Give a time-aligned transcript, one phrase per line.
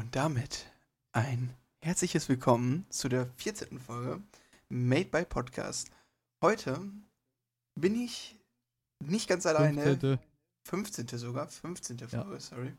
[0.00, 0.64] Und damit
[1.12, 3.78] ein herzliches Willkommen zu der 14.
[3.78, 4.22] Folge
[4.70, 5.90] Made by Podcast.
[6.40, 6.80] Heute
[7.74, 8.34] bin ich
[8.98, 9.82] nicht ganz alleine.
[9.82, 10.18] 15.
[10.64, 11.18] 15.
[11.18, 11.98] sogar, 15.
[11.98, 12.06] Ja.
[12.08, 12.72] Folge, sorry.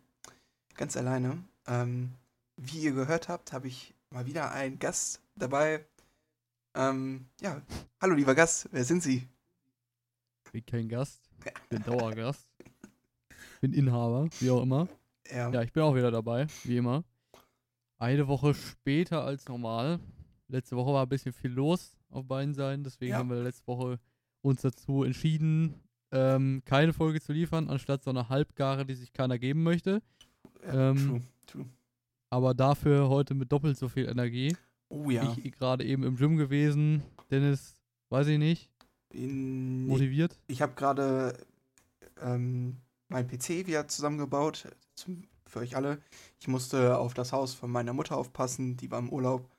[0.74, 1.38] Ganz alleine.
[1.68, 2.10] Ähm,
[2.58, 5.86] wie ihr gehört habt, habe ich mal wieder einen Gast dabei.
[6.74, 7.62] Ähm, ja,
[8.02, 9.28] hallo lieber Gast, wer sind Sie?
[10.52, 11.22] Bin kein Gast.
[11.70, 12.48] Bin Dauergast.
[13.62, 14.88] Bin Inhaber, wie auch immer.
[15.30, 17.04] Ja, Ja, ich bin auch wieder dabei, wie immer.
[18.02, 20.00] Eine Woche später als normal.
[20.48, 23.20] Letzte Woche war ein bisschen viel los auf beiden Seiten, deswegen Ja.
[23.20, 24.00] haben wir letzte Woche
[24.42, 25.76] uns dazu entschieden,
[26.12, 30.02] ähm, keine Folge zu liefern, anstatt so eine Halbgare, die sich keiner geben möchte.
[30.66, 31.66] ja ähm, true, true.
[32.32, 34.58] Aber dafür heute mit doppelt so viel Energie.
[34.90, 35.36] Oh ja.
[35.44, 37.04] Ich gerade eben im Gym gewesen.
[37.30, 37.76] Dennis,
[38.10, 38.72] weiß ich nicht,
[39.14, 40.40] In, motiviert.
[40.48, 41.38] Ich habe gerade
[42.20, 42.78] ähm,
[43.10, 44.68] mein PC wieder zusammengebaut.
[44.96, 46.02] Zum, für euch alle.
[46.40, 48.78] Ich musste auf das Haus von meiner Mutter aufpassen.
[48.78, 49.50] Die war im Urlaub.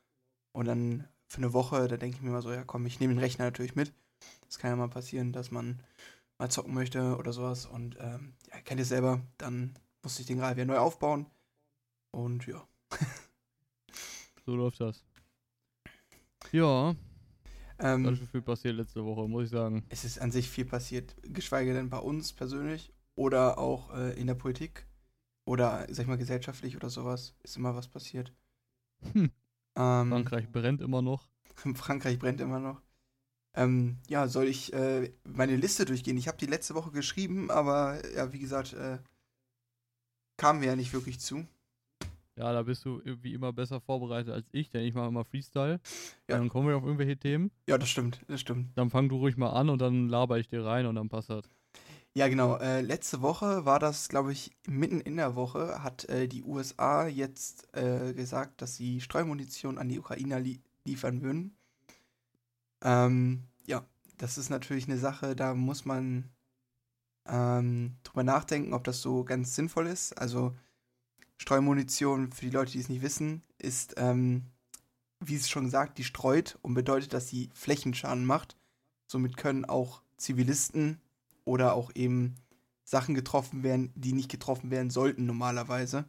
[0.51, 3.13] Und dann für eine Woche, da denke ich mir mal so, ja komm, ich nehme
[3.13, 3.93] den Rechner natürlich mit.
[4.45, 5.81] Das kann ja mal passieren, dass man
[6.37, 7.65] mal zocken möchte oder sowas.
[7.65, 9.21] Und ähm, ja, kennt ihr selber.
[9.37, 11.25] Dann musste ich den gerade wieder neu aufbauen.
[12.11, 12.65] Und ja.
[14.45, 15.05] So läuft das.
[16.51, 16.95] Ja,
[17.79, 19.83] Ähm, ganz schön viel passiert letzte Woche, muss ich sagen.
[19.89, 24.27] es ist an sich viel passiert, geschweige denn bei uns persönlich oder auch äh, in
[24.27, 24.85] der Politik
[25.45, 28.33] oder, sag ich mal, gesellschaftlich oder sowas, ist immer was passiert.
[29.13, 29.31] Hm.
[29.75, 31.27] Ähm, Frankreich brennt immer noch.
[31.75, 32.81] Frankreich brennt immer noch.
[33.55, 36.17] Ähm, ja, soll ich äh, meine Liste durchgehen?
[36.17, 38.97] Ich habe die letzte Woche geschrieben, aber ja, wie gesagt, äh,
[40.37, 41.45] kamen wir ja nicht wirklich zu.
[42.35, 45.79] Ja, da bist du wie immer besser vorbereitet als ich, denn ich mache immer Freestyle.
[46.27, 46.37] Ja.
[46.37, 47.51] Dann kommen wir auf irgendwelche Themen.
[47.67, 48.75] Ja, das stimmt, das stimmt.
[48.75, 51.29] Dann fang du ruhig mal an und dann laber ich dir rein und dann passt
[51.29, 51.47] das.
[52.15, 52.57] Ja, genau.
[52.57, 57.07] Äh, letzte Woche war das, glaube ich, mitten in der Woche, hat äh, die USA
[57.07, 61.55] jetzt äh, gesagt, dass sie Streumunition an die Ukrainer li liefern würden.
[62.81, 63.85] Ähm, ja,
[64.17, 66.29] das ist natürlich eine Sache, da muss man
[67.25, 70.13] ähm, drüber nachdenken, ob das so ganz sinnvoll ist.
[70.13, 70.55] Also
[71.37, 74.45] Streumunition, für die Leute, die es nicht wissen, ist, ähm,
[75.19, 78.57] wie es schon gesagt, die streut und bedeutet, dass sie Flächenschaden macht.
[79.07, 80.99] Somit können auch Zivilisten
[81.45, 82.35] oder auch eben
[82.83, 86.05] Sachen getroffen werden, die nicht getroffen werden sollten normalerweise.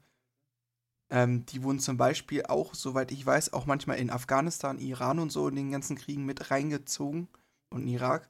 [1.11, 5.31] Ähm, die wurden zum Beispiel auch, soweit ich weiß, auch manchmal in Afghanistan, Iran und
[5.31, 7.29] so in den ganzen Kriegen mit reingezogen
[7.71, 8.29] und in Irak.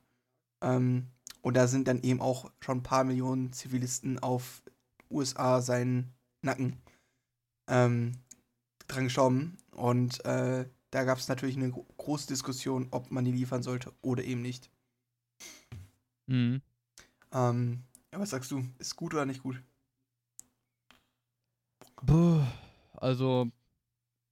[0.60, 1.08] Ähm,
[1.40, 4.62] und da sind dann eben auch schon ein paar Millionen Zivilisten auf
[5.10, 6.12] USA seinen
[6.42, 6.82] Nacken
[7.68, 8.12] ähm,
[8.88, 9.56] dran gestorben.
[9.72, 13.92] Und äh, da gab es natürlich eine gro große Diskussion, ob man die liefern sollte
[14.02, 14.70] oder eben nicht.
[16.26, 16.60] Mhm.
[17.34, 18.64] Ähm, was sagst du?
[18.78, 19.60] Ist gut oder nicht gut?
[22.06, 22.42] Puh,
[22.92, 23.50] Also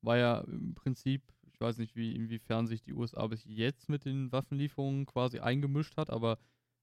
[0.03, 4.05] war ja im Prinzip, ich weiß nicht, wie inwiefern sich die USA bis jetzt mit
[4.05, 6.39] den Waffenlieferungen quasi eingemischt hat, aber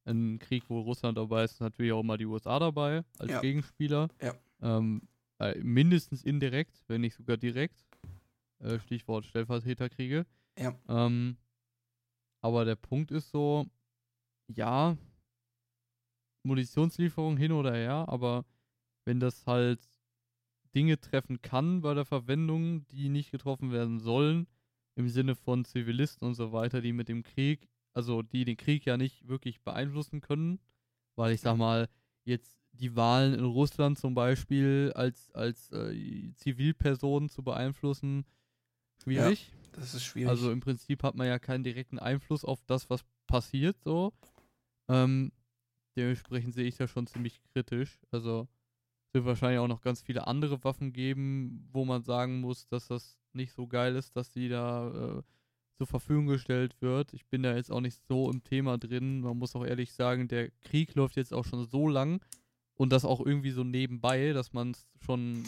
[0.05, 3.41] ein Krieg, wo Russland dabei ist, ist natürlich auch immer die USA dabei als Ja.
[3.41, 4.07] Gegenspieler.
[4.21, 4.33] Ja.
[4.61, 5.01] Ähm,
[5.39, 7.85] äh, mindestens indirekt, wenn nicht sogar direkt.
[8.59, 10.25] Äh, Stichwort Stellvertreterkriege.
[10.57, 10.77] Ja.
[10.87, 11.37] Ähm,
[12.41, 13.65] aber der Punkt ist so,
[14.47, 14.97] ja,
[16.43, 18.45] Munitionslieferung hin oder her, aber
[19.05, 19.79] wenn das halt
[20.75, 24.47] Dinge treffen kann bei der Verwendung, die nicht getroffen werden sollen,
[24.95, 28.85] im Sinne von Zivilisten und so weiter, die mit dem Krieg, also die den Krieg
[28.85, 30.59] ja nicht wirklich beeinflussen können,
[31.15, 31.89] weil ich sag mal,
[32.23, 38.25] jetzt die Wahlen in Russland zum Beispiel als, als äh, Zivilperson zu beeinflussen,
[39.03, 39.51] schwierig.
[39.73, 40.29] Das ist schwierig.
[40.29, 44.13] Also im Prinzip hat man ja keinen direkten Einfluss auf das, was passiert, so.
[44.87, 45.31] Ähm,
[45.95, 47.99] dementsprechend sehe ich das schon ziemlich kritisch.
[48.11, 48.47] Also
[49.07, 52.87] es wird wahrscheinlich auch noch ganz viele andere Waffen geben, wo man sagen muss, dass
[52.87, 55.23] das nicht so geil ist, dass die da äh,
[55.77, 57.13] zur Verfügung gestellt wird.
[57.13, 59.21] Ich bin da jetzt auch nicht so im Thema drin.
[59.21, 62.23] Man muss auch ehrlich sagen, der Krieg läuft jetzt auch schon so lang
[62.75, 65.43] und das auch irgendwie so nebenbei, dass man es schon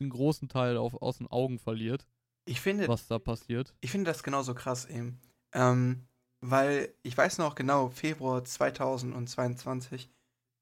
[0.00, 2.06] einen großen Teil auf, aus den Augen verliert,
[2.44, 3.74] ich finde, was da passiert.
[3.80, 5.20] ich finde das genauso krass eben.
[5.52, 6.06] Ähm,
[6.42, 10.10] weil ich weiß noch genau, Februar 2022,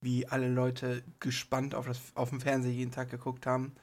[0.03, 3.75] wie alle Leute gespannt auf, das, auf dem Fernseher jeden Tag geguckt haben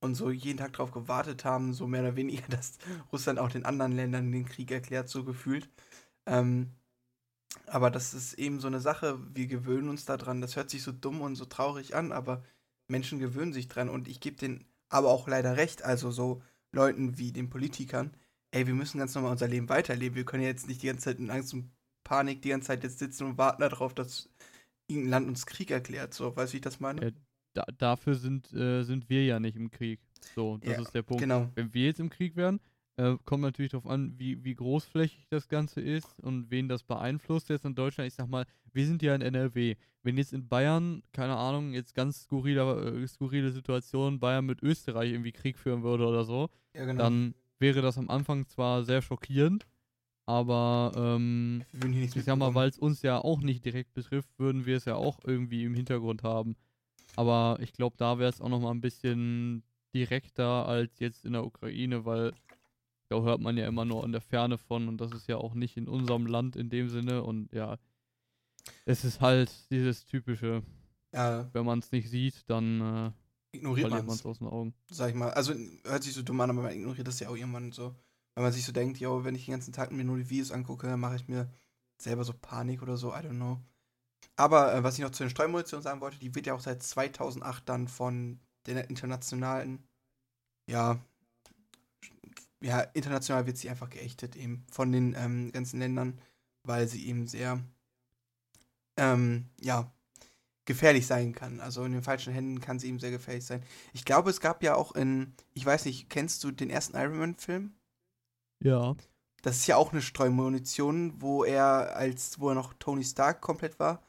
[0.00, 2.78] und so jeden Tag darauf gewartet haben, so mehr oder weniger, dass
[3.12, 5.68] Russland auch den anderen Ländern den Krieg erklärt, so gefühlt.
[6.26, 6.70] Ähm,
[7.66, 10.40] aber das ist eben so eine Sache, wir gewöhnen uns daran.
[10.40, 12.42] Das hört sich so dumm und so traurig an, aber
[12.88, 17.18] Menschen gewöhnen sich dran und ich gebe denen aber auch leider recht, also so Leuten
[17.18, 18.14] wie den Politikern,
[18.52, 20.16] ey, wir müssen ganz normal unser Leben weiterleben.
[20.16, 21.70] Wir können jetzt nicht die ganze Zeit in Angst und
[22.04, 24.28] Panik die ganze Zeit jetzt sitzen und warten darauf, dass
[24.88, 26.14] irgendein Land uns Krieg erklärt.
[26.14, 27.04] So, weißt du, wie ich das meine?
[27.04, 27.10] Ja,
[27.54, 30.00] da, dafür sind, äh, sind wir ja nicht im Krieg.
[30.34, 31.22] So, das Ja, ist der Punkt.
[31.22, 31.48] Genau.
[31.54, 32.60] Wenn wir jetzt im Krieg wären,
[32.96, 37.48] äh, kommt natürlich darauf an, wie, wie großflächig das Ganze ist und wen das beeinflusst
[37.48, 38.08] jetzt in Deutschland.
[38.08, 39.76] Ich sag mal, wir sind ja in NRW.
[40.02, 45.12] Wenn jetzt in Bayern, keine Ahnung, jetzt ganz skurrile, äh, skurrile Situation, Bayern mit Österreich
[45.12, 47.02] irgendwie Krieg führen würde oder so, Ja, genau.
[47.04, 49.66] dann wäre das am Anfang zwar sehr schockierend,
[50.26, 51.64] aber ähm,
[52.14, 54.96] ich sag mal, weil es uns ja auch nicht direkt betrifft, würden wir es ja
[54.96, 56.56] auch irgendwie im Hintergrund haben.
[57.16, 59.62] Aber ich glaube, da wäre es auch nochmal ein bisschen
[59.94, 62.32] direkter als jetzt in der Ukraine, weil
[63.08, 65.54] da hört man ja immer nur an der Ferne von und das ist ja auch
[65.54, 67.78] nicht in unserem Land in dem Sinne und ja,
[68.86, 70.62] es ist halt dieses typische,
[71.12, 73.10] Ja, wenn man es nicht sieht, dann äh,
[73.52, 74.74] ignoriert man es, aus den Augen.
[74.90, 75.30] sag ich mal.
[75.30, 75.54] Also
[75.84, 77.94] hört sich so dumm an, aber man ignoriert das ja auch irgendwann so.
[78.34, 80.52] Weil man sich so denkt, yo, wenn ich den ganzen Tag mir nur die Videos
[80.52, 81.50] angucke, dann mache ich mir
[82.00, 83.60] selber so Panik oder so, I don't know.
[84.36, 86.82] Aber äh, was ich noch zu den Streumunition sagen wollte, die wird ja auch seit
[86.82, 89.86] 2008 dann von den internationalen,
[90.66, 90.98] ja,
[92.60, 96.20] ja, international wird sie einfach geächtet eben von den ähm, ganzen Ländern,
[96.62, 97.60] weil sie eben sehr,
[98.96, 99.92] ähm, ja,
[100.64, 101.60] gefährlich sein kann.
[101.60, 103.62] Also in den falschen Händen kann sie eben sehr gefährlich sein.
[103.92, 107.18] Ich glaube, es gab ja auch in, ich weiß nicht, kennst du den ersten Iron
[107.18, 107.72] Man-Film?
[108.60, 108.94] Ja.
[109.42, 113.80] Das ist ja auch eine Streumunition, wo er als, wo er noch Tony Stark komplett
[113.80, 114.02] war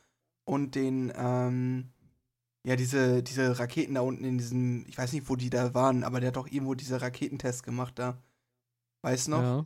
[0.46, 1.90] und den, ähm,
[2.66, 6.04] ja, diese, diese Raketen da unten in diesem, ich weiß nicht, wo die da waren,
[6.04, 8.22] aber der hat doch irgendwo diese Raketentests gemacht da.
[9.02, 9.42] Weißt du noch?
[9.42, 9.66] Ja.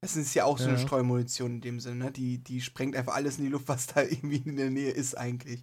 [0.00, 0.78] Das ist ja auch so eine Ja.
[0.78, 2.12] Streumunition in dem Sinne, ne?
[2.12, 5.16] Die, die sprengt einfach alles in die Luft, was da irgendwie in der Nähe ist
[5.18, 5.62] eigentlich.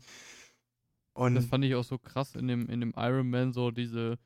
[1.16, 4.18] Und Das fand ich auch so krass in dem, in dem Iron Man, so diese,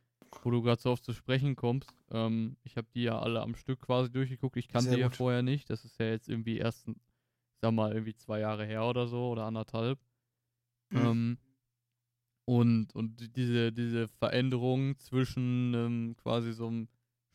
[0.44, 1.90] wo du gerade so oft zu sprechen kommst.
[2.12, 4.58] Ähm, ich habe die ja alle am Stück quasi durchgeguckt.
[4.58, 5.70] Ich kannte die ja vorher nicht.
[5.70, 6.88] Das ist ja jetzt irgendwie erst,
[7.62, 10.00] sag mal, irgendwie zwei Jahre her oder so oder anderthalb.
[10.90, 10.98] Mhm.
[10.98, 11.38] Ähm,
[12.46, 16.88] und, und die- diese, diese Veränderung zwischen ähm, quasi so einem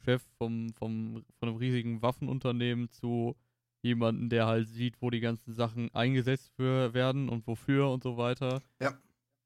[0.05, 3.37] Chef vom, vom, von einem riesigen Waffenunternehmen zu
[3.83, 8.17] jemanden, der halt sieht, wo die ganzen Sachen eingesetzt für, werden und wofür und so
[8.17, 8.61] weiter.
[8.81, 8.99] Ja.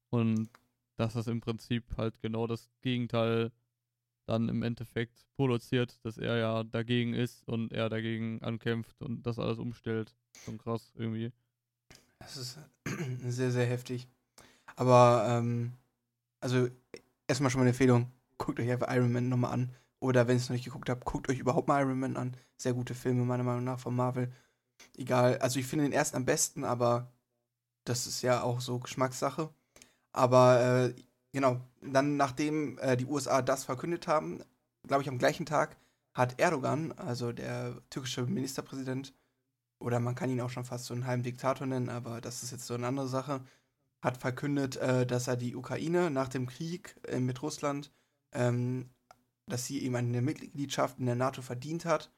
[0.09, 0.49] Und
[0.95, 3.51] dass das im Prinzip halt genau das Gegenteil
[4.25, 9.39] dann im Endeffekt produziert, dass er ja dagegen ist und er dagegen ankämpft und das
[9.39, 10.15] alles umstellt.
[10.45, 11.31] Schon krass irgendwie.
[12.19, 12.59] Das ist
[13.27, 14.07] sehr, sehr heftig.
[14.75, 15.73] Aber, ähm,
[16.41, 16.69] also,
[17.27, 18.11] erstmal schon mal eine Empfehlung.
[18.37, 19.71] Guckt euch einfach Iron Man nochmal an.
[19.99, 22.37] Oder wenn ihr es noch nicht geguckt habt, guckt euch überhaupt mal Iron Man an.
[22.57, 24.31] Sehr gute Filme, meiner Meinung nach, von Marvel.
[24.95, 27.11] Egal, also ich finde den ersten am besten, aber
[27.83, 29.49] das ist ja auch so Geschmackssache.
[30.19, 30.95] Aber, äh,
[31.31, 34.43] genau, dann nachdem äh, die USA das verkündet haben,
[34.85, 35.77] glaube ich am gleichen Tag,
[36.13, 39.13] hat Erdogan, also der türkische Ministerpräsident,
[39.79, 42.51] oder man kann ihn auch schon fast so einen halben Diktator nennen, aber das ist
[42.51, 43.45] jetzt so eine andere Sache,
[44.01, 47.89] hat verkündet, äh, dass er die Ukraine nach dem Krieg äh, mit Russland,
[48.33, 48.89] ähm,
[49.47, 52.11] dass sie ihm eine Mitgliedschaft in der NATO verdient hat.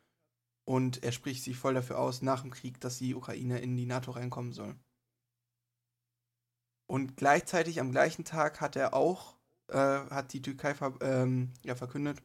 [0.66, 3.86] Und er spricht sich voll dafür aus, nach dem Krieg, dass die Ukraine in die
[3.86, 4.76] NATO reinkommen soll.
[6.92, 9.38] Und gleichzeitig am gleichen Tag hat er auch,
[9.70, 12.22] äh, hat die Türkei ver ähm, ja, verkündet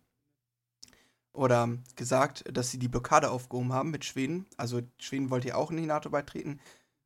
[1.32, 4.46] oder gesagt, dass sie die Blockade aufgehoben haben mit Schweden.
[4.56, 6.58] Also Schweden wollte ja auch in die NATO beitreten.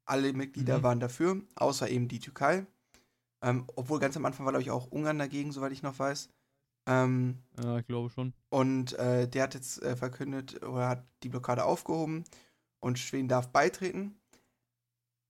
[0.06, 0.82] Alle Mitglieder Mhm.
[0.84, 2.64] waren dafür, außer eben die Türkei.
[3.42, 6.30] Ähm, obwohl ganz am Anfang war, glaube ich, auch Ungarn dagegen, soweit ich noch weiß.
[6.86, 8.32] Ähm, Ja, ich glaube schon.
[8.48, 12.24] und äh, der hat jetzt äh, verkündet oder hat die Blockade aufgehoben
[12.80, 14.19] und Schweden darf beitreten.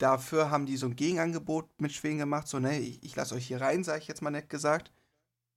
[0.00, 3.46] Dafür haben die so ein Gegenangebot mit Schweden gemacht, so, ne, ich, ich lasse euch
[3.46, 4.92] hier rein, sage ich jetzt mal nett gesagt.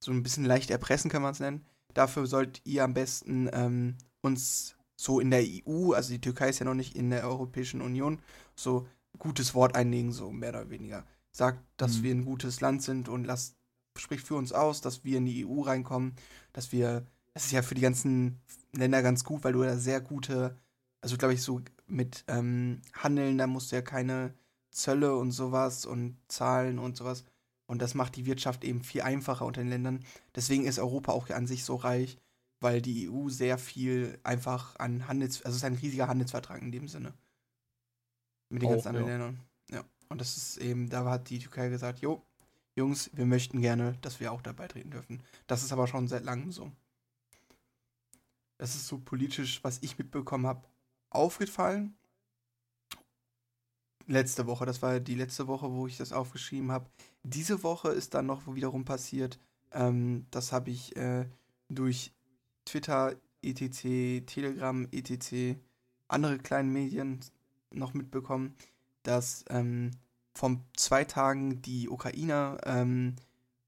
[0.00, 1.66] So ein bisschen leicht erpressen kann man es nennen.
[1.94, 6.58] Dafür sollt ihr am besten ähm, uns so in der EU, also die Türkei ist
[6.60, 8.20] ja noch nicht in der Europäischen Union,
[8.54, 8.86] so
[9.18, 11.06] gutes Wort einlegen, so mehr oder weniger.
[11.32, 12.02] Sagt, dass Mhm.
[12.02, 13.56] wir ein gutes Land sind und lasst,
[13.98, 16.14] spricht für uns aus, dass wir in die EU reinkommen,
[16.52, 18.40] dass wir, das ist ja für die ganzen
[18.72, 20.56] Länder ganz gut, weil du da sehr gute,
[21.00, 21.60] also glaube ich, so
[21.94, 24.34] mit ähm, Handeln, da musst du ja keine
[24.70, 27.24] Zölle und sowas und Zahlen und sowas.
[27.66, 30.04] Und das macht die Wirtschaft eben viel einfacher unter den Ländern.
[30.34, 32.18] Deswegen ist Europa auch an sich so reich,
[32.60, 36.72] weil die EU sehr viel einfach an Handels, also es ist ein riesiger Handelsvertrag in
[36.72, 37.14] dem Sinne.
[38.50, 39.12] Mit den Auch, ganzen anderen ja.
[39.12, 39.40] Ländern.
[39.70, 39.84] Ja.
[40.08, 42.22] Und das ist eben, da hat die Türkei gesagt, jo,
[42.76, 45.22] Jungs, wir möchten gerne, dass wir auch dabei treten dürfen.
[45.46, 46.72] Das ist aber schon seit langem so.
[48.58, 50.66] Das ist so politisch, was ich mitbekommen habe,
[51.14, 51.96] aufgefallen.
[54.06, 56.90] Letzte Woche, das war die letzte Woche, wo ich das aufgeschrieben habe.
[57.22, 59.38] Diese Woche ist dann noch wiederum passiert.
[59.72, 61.26] Ähm, das habe ich äh,
[61.68, 62.12] durch
[62.66, 65.58] Twitter, etc., Telegram, etc.,
[66.08, 67.20] andere kleine Medien
[67.70, 68.54] noch mitbekommen,
[69.02, 69.90] dass ähm,
[70.34, 73.16] vor zwei Tagen die Ukrainer ähm,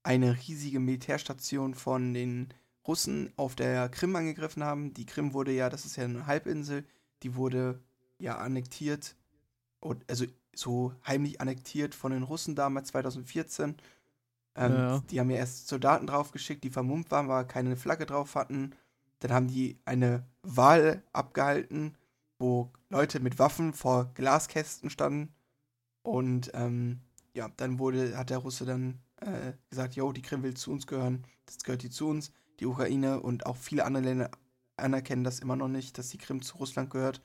[0.03, 2.53] eine riesige Militärstation von den
[2.87, 4.93] Russen auf der Krim angegriffen haben.
[4.93, 6.85] Die Krim wurde ja, das ist ja eine Halbinsel,
[7.23, 7.81] die wurde
[8.19, 9.15] ja annektiert,
[9.79, 13.75] und, also so heimlich annektiert von den Russen damals 2014.
[14.55, 15.03] Ähm, ja.
[15.11, 18.73] Die haben ja erst Soldaten draufgeschickt, die vermummt waren, aber keine Flagge drauf hatten.
[19.19, 21.95] Dann haben die eine Wahl abgehalten,
[22.39, 25.33] wo Leute mit Waffen vor Glaskästen standen.
[26.01, 27.01] Und ähm,
[27.33, 30.87] ja, dann wurde, hat der Russe dann äh, gesagt, yo, die Krim will zu uns
[30.87, 32.31] gehören, das gehört die zu uns.
[32.59, 34.31] Die Ukraine und auch viele andere Länder
[34.77, 37.21] anerkennen das immer noch nicht, dass die Krim zu Russland gehört.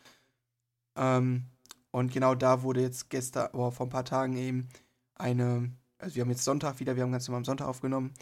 [0.97, 1.45] Ähm,
[1.91, 4.69] und genau da wurde jetzt gestern, oh, vor ein paar Tagen eben
[5.15, 8.13] eine, also wir haben jetzt Sonntag wieder, wir haben ganz normal am Sonntag aufgenommen.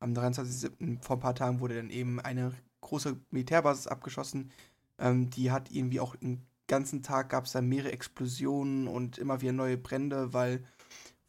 [0.00, 1.02] Am 23.07.
[1.02, 4.50] vor ein paar Tagen wurde dann eben eine große Militärbasis abgeschossen.
[4.98, 9.40] Ähm, die hat irgendwie auch den ganzen Tag gab es da mehrere Explosionen und immer
[9.40, 10.64] wieder neue Brände, weil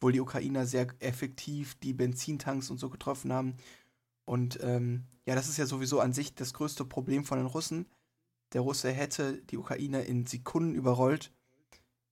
[0.00, 3.54] wohl die Ukrainer sehr effektiv die Benzintanks und so getroffen haben.
[4.24, 7.86] Und ähm, ja, das ist ja sowieso an sich das größte Problem von den Russen.
[8.52, 11.32] Der Russe hätte die Ukraine in Sekunden überrollt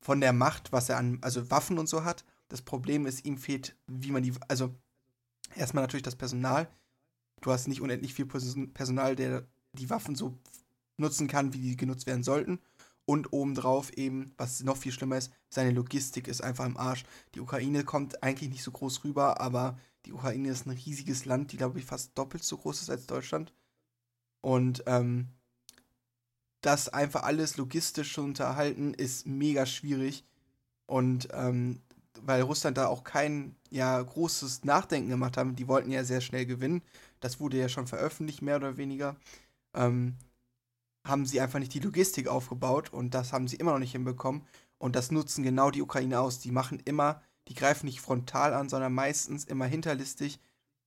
[0.00, 2.24] von der Macht, was er an, also Waffen und so hat.
[2.48, 4.74] Das Problem ist, ihm fehlt, wie man die, also
[5.54, 6.68] erstmal natürlich das Personal.
[7.42, 10.38] Du hast nicht unendlich viel Personal, der die Waffen so
[10.96, 12.60] nutzen kann, wie die genutzt werden sollten.
[13.10, 17.02] Und obendrauf eben, was noch viel schlimmer ist, seine Logistik ist einfach im Arsch.
[17.34, 19.76] Die Ukraine kommt eigentlich nicht so groß rüber, aber
[20.06, 23.08] die Ukraine ist ein riesiges Land, die, glaube ich, fast doppelt so groß ist als
[23.08, 23.52] Deutschland.
[24.42, 25.26] Und ähm,
[26.60, 30.24] das einfach alles logistisch zu unterhalten, ist mega schwierig.
[30.86, 31.82] Und ähm,
[32.22, 36.46] weil Russland da auch kein ja, großes Nachdenken gemacht haben, die wollten ja sehr schnell
[36.46, 36.80] gewinnen.
[37.18, 39.16] Das wurde ja schon veröffentlicht, mehr oder weniger.
[39.74, 40.14] Ähm,
[41.04, 44.42] haben sie einfach nicht die Logistik aufgebaut und das haben sie immer noch nicht hinbekommen.
[44.78, 46.38] Und das nutzen genau die Ukraine aus.
[46.38, 50.40] Die machen immer, die greifen nicht frontal an, sondern meistens immer hinterlistig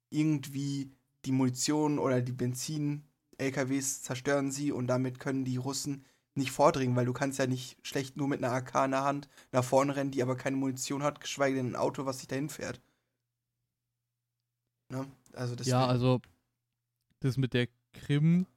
[0.10, 0.92] irgendwie
[1.26, 3.04] die Munition oder die Benzin
[3.38, 6.06] LKWs zerstören sie und damit können die Russen
[6.36, 9.30] nicht vordringen, weil du kannst ja nicht schlecht nur mit einer AK in der Hand
[9.52, 12.50] nach vorne rennen, die aber keine Munition hat, geschweige denn ein Auto, was sich dahin
[12.50, 12.82] fährt.
[14.90, 15.08] Ne?
[15.34, 16.22] Also ja, also
[17.20, 18.48] das mit der Krim,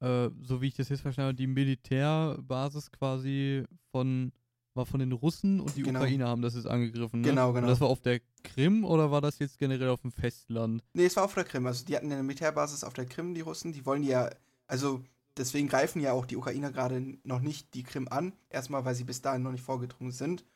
[0.00, 4.32] äh, so wie ich das jetzt verstanden habe, die Militärbasis quasi von
[4.78, 6.00] war von den Russen und die genau.
[6.00, 7.20] Ukrainer haben das jetzt angegriffen.
[7.20, 7.28] Ne?
[7.28, 7.66] Genau, genau.
[7.66, 10.82] Und das war auf der Krim oder war das jetzt generell auf dem Festland?
[10.94, 11.66] Nee, es war auf der Krim.
[11.66, 13.72] Also die hatten eine Militärbasis auf der Krim, die Russen.
[13.72, 14.30] Die wollen ja,
[14.66, 15.02] also
[15.36, 18.32] deswegen greifen ja auch die Ukrainer gerade noch nicht die Krim an.
[18.48, 20.46] Erstmal, weil sie bis dahin noch nicht vorgedrungen sind.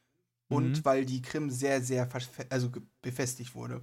[0.48, 0.84] Und mhm.
[0.84, 2.08] weil die Krim sehr, sehr
[2.48, 2.70] also
[3.02, 3.82] befestigt wurde.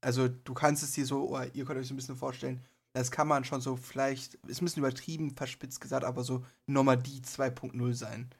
[0.00, 2.60] Also du kannst es dir so, ihr könnt euch so ein bisschen vorstellen,
[2.94, 7.20] das kann man schon so vielleicht, ist ein bisschen übertrieben, verspitzt gesagt, aber so Normandie
[7.20, 8.30] 2.0 sein.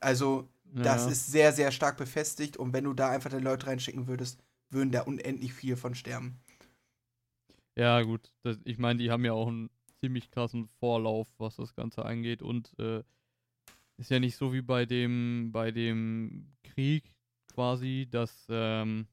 [0.00, 1.10] Also das ja.
[1.12, 4.90] ist sehr, sehr stark befestigt und wenn du da einfach deine Leute reinschicken würdest, würden
[4.90, 6.40] da unendlich viel von sterben.
[7.76, 8.32] Ja, gut.
[8.42, 12.42] Das, ich meine, die haben ja auch einen ziemlich krassen Vorlauf, was das Ganze angeht
[12.42, 13.04] und äh,
[13.98, 17.14] ist ja nicht so wie bei dem, bei dem Krieg
[17.54, 19.06] quasi, dass ähm,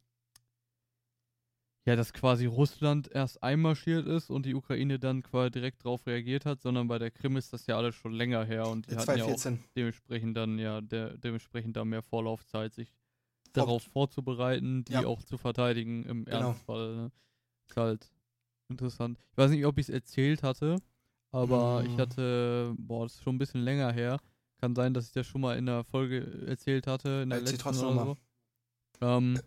[1.85, 6.45] ja, dass quasi Russland erst einmarschiert ist und die Ukraine dann quasi direkt darauf reagiert
[6.45, 9.17] hat, sondern bei der Krim ist das ja alles schon länger her und die hatten
[9.17, 9.41] ja auch
[9.75, 15.05] dementsprechend dann ja der, dementsprechend da mehr Vorlaufzeit, sich Vor darauf vorzubereiten, die ja.
[15.05, 16.47] auch zu verteidigen im genau.
[16.47, 16.95] Ernstfall.
[16.95, 17.11] Ne?
[17.67, 18.11] Ist halt
[18.69, 19.19] interessant.
[19.31, 20.77] Ich weiß nicht, ob ich es erzählt hatte,
[21.31, 21.91] aber hm.
[21.91, 24.19] ich hatte, boah, das ist schon ein bisschen länger her.
[24.57, 27.57] Kann sein, dass ich das schon mal in der Folge erzählt hatte, in der Erzähl
[27.57, 28.17] letzten oder so.
[29.01, 29.37] Ähm,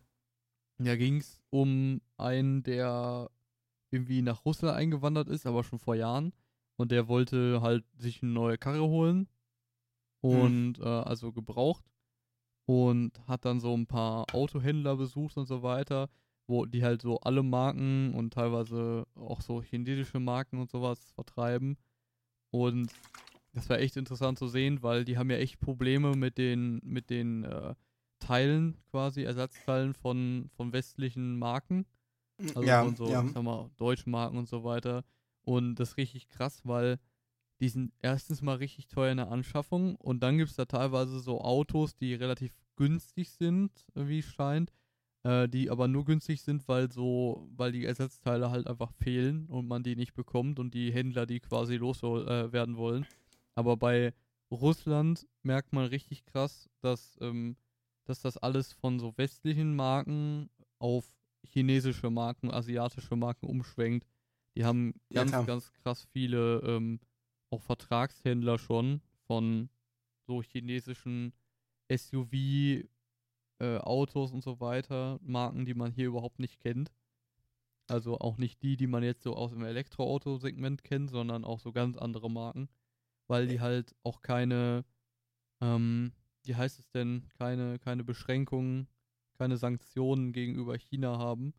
[0.79, 3.31] da ging es um einen, der
[3.91, 6.33] irgendwie nach Russland eingewandert ist, aber schon vor Jahren.
[6.77, 9.29] Und der wollte halt sich eine neue Karre holen.
[10.23, 10.31] Hm.
[10.31, 10.85] Und hm.
[10.85, 11.85] äh, also gebraucht.
[12.67, 16.09] Und hat dann so ein paar Autohändler besucht und so weiter,
[16.49, 21.77] wo die halt so alle Marken und teilweise auch so chinesische Marken und sowas vertreiben.
[22.51, 22.93] Und
[23.53, 27.09] das war echt interessant zu sehen, weil die haben ja echt Probleme mit den, mit
[27.09, 27.75] den äh,
[28.19, 31.87] Teilen quasi, Ersatzteilen von, von westlichen Marken.
[32.39, 33.25] Also ja, von so, ja.
[33.25, 35.05] ich sag mal, deutschen Marken und so weiter.
[35.43, 36.99] Und das ist richtig krass, weil
[37.61, 41.21] die sind erstens mal richtig teuer in der Anschaffung und dann gibt es da teilweise
[41.21, 44.73] so Autos, die relativ günstig sind, wie es scheint,
[45.23, 49.69] äh, die aber nur günstig sind, weil so, weil die Ersatzteile halt einfach fehlen und
[49.69, 53.07] man die nicht bekommt und die Händler die quasi loswerden äh, wollen.
[53.55, 54.13] Aber bei
[54.51, 57.57] Russland merkt man richtig krass, dass ähm,
[58.07, 61.05] dass das alles von so westlichen Marken auf
[61.51, 64.07] chinesische Marken, asiatische Marken umschwenkt.
[64.57, 67.01] Die haben ganz, ja, ganz krass viele ähm,
[67.51, 69.69] auch Vertragshändler schon von
[70.27, 71.33] so chinesischen
[71.95, 72.33] SUV,
[73.59, 76.93] äh, Autos und so weiter, Marken, die man hier überhaupt nicht kennt.
[77.89, 81.73] Also auch nicht die, die man jetzt so aus dem Elektroauto-Segment kennt, sondern auch so
[81.73, 82.69] ganz andere Marken.
[83.29, 84.85] Weil die halt auch keine,
[85.61, 86.13] ähm,
[86.45, 88.89] wie heißt es denn, keine, keine Beschränkungen,
[89.37, 91.55] keine Sanktionen gegenüber China haben.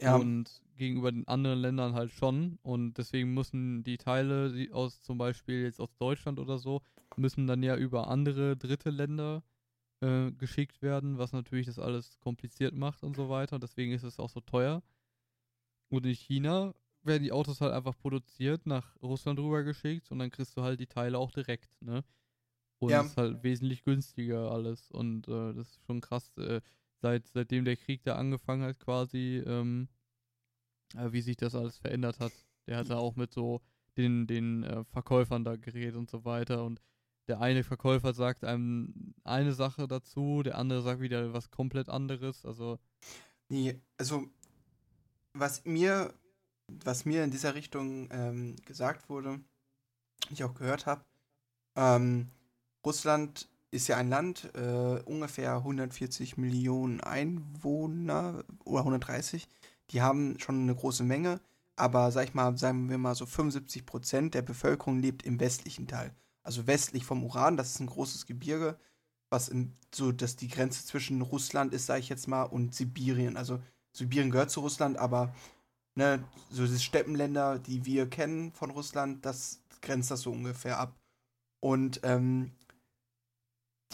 [0.00, 2.58] Ja, Und gegenüber den anderen Ländern halt schon.
[2.62, 6.82] Und deswegen müssen die Teile die aus zum Beispiel jetzt aus Deutschland oder so,
[7.16, 9.42] müssen dann ja über andere dritte Länder
[10.02, 13.56] äh, geschickt werden, was natürlich das alles kompliziert macht und so weiter.
[13.56, 14.82] Und deswegen ist es auch so teuer.
[15.88, 20.56] Und in China werden die Autos halt einfach produziert, nach Russland rübergeschickt und dann kriegst
[20.56, 22.04] du halt die Teile auch direkt, ne?
[22.78, 23.00] Und Ja.
[23.00, 24.90] es ist halt wesentlich günstiger alles.
[24.90, 26.60] Und äh, das ist schon krass, äh,
[27.00, 29.88] seit, seitdem der Krieg da angefangen hat, quasi, ähm,
[30.94, 32.32] äh, wie sich das alles verändert hat.
[32.66, 33.60] Der hat da auch mit so
[33.96, 36.64] den, den äh, Verkäufern da geredet und so weiter.
[36.64, 36.80] Und
[37.28, 42.44] der eine Verkäufer sagt einem eine Sache dazu, der andere sagt wieder was komplett anderes.
[42.44, 42.78] Also,
[43.48, 44.26] nee, also
[45.32, 46.14] was mir,
[46.68, 49.40] was mir in dieser Richtung ähm, gesagt wurde,
[50.30, 51.04] ich auch gehört habe,
[51.76, 52.30] ähm,
[52.84, 59.48] Russland ist ja ein Land, äh, ungefähr 140 Millionen Einwohner oder 130.
[59.90, 61.40] Die haben schon eine große Menge,
[61.76, 65.88] aber sag ich mal, sagen wir mal so 75 Prozent der Bevölkerung lebt im westlichen
[65.88, 66.14] Teil.
[66.42, 68.78] Also westlich vom Uran, das ist ein großes Gebirge,
[69.30, 73.36] was im, so, dass die Grenze zwischen Russland ist, sage ich jetzt mal, und Sibirien.
[73.36, 73.60] Also
[73.92, 75.34] Sibirien gehört zu Russland, aber
[75.96, 80.94] ne, so diese Steppenländer, die wir kennen von Russland, das grenzt das so ungefähr ab.
[81.60, 82.52] Und ähm,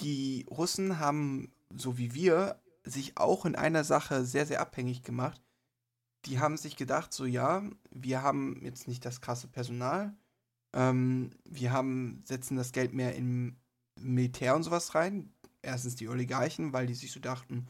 [0.01, 5.41] die Russen haben, so wie wir, sich auch in einer Sache sehr, sehr abhängig gemacht.
[6.27, 10.15] Die haben sich gedacht, so ja, wir haben jetzt nicht das krasse Personal,
[10.73, 13.57] ähm, wir haben, setzen das Geld mehr in
[13.99, 15.33] Militär und sowas rein.
[15.63, 17.67] Erstens die Oligarchen, weil die sich so dachten,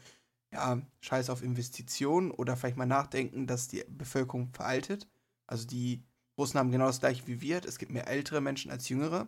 [0.53, 5.07] ja, scheiß auf Investitionen oder vielleicht mal nachdenken, dass die Bevölkerung veraltet.
[5.47, 6.03] Also die
[6.37, 7.63] Russen haben genau das gleiche wie wir.
[7.65, 9.27] Es gibt mehr ältere Menschen als jüngere.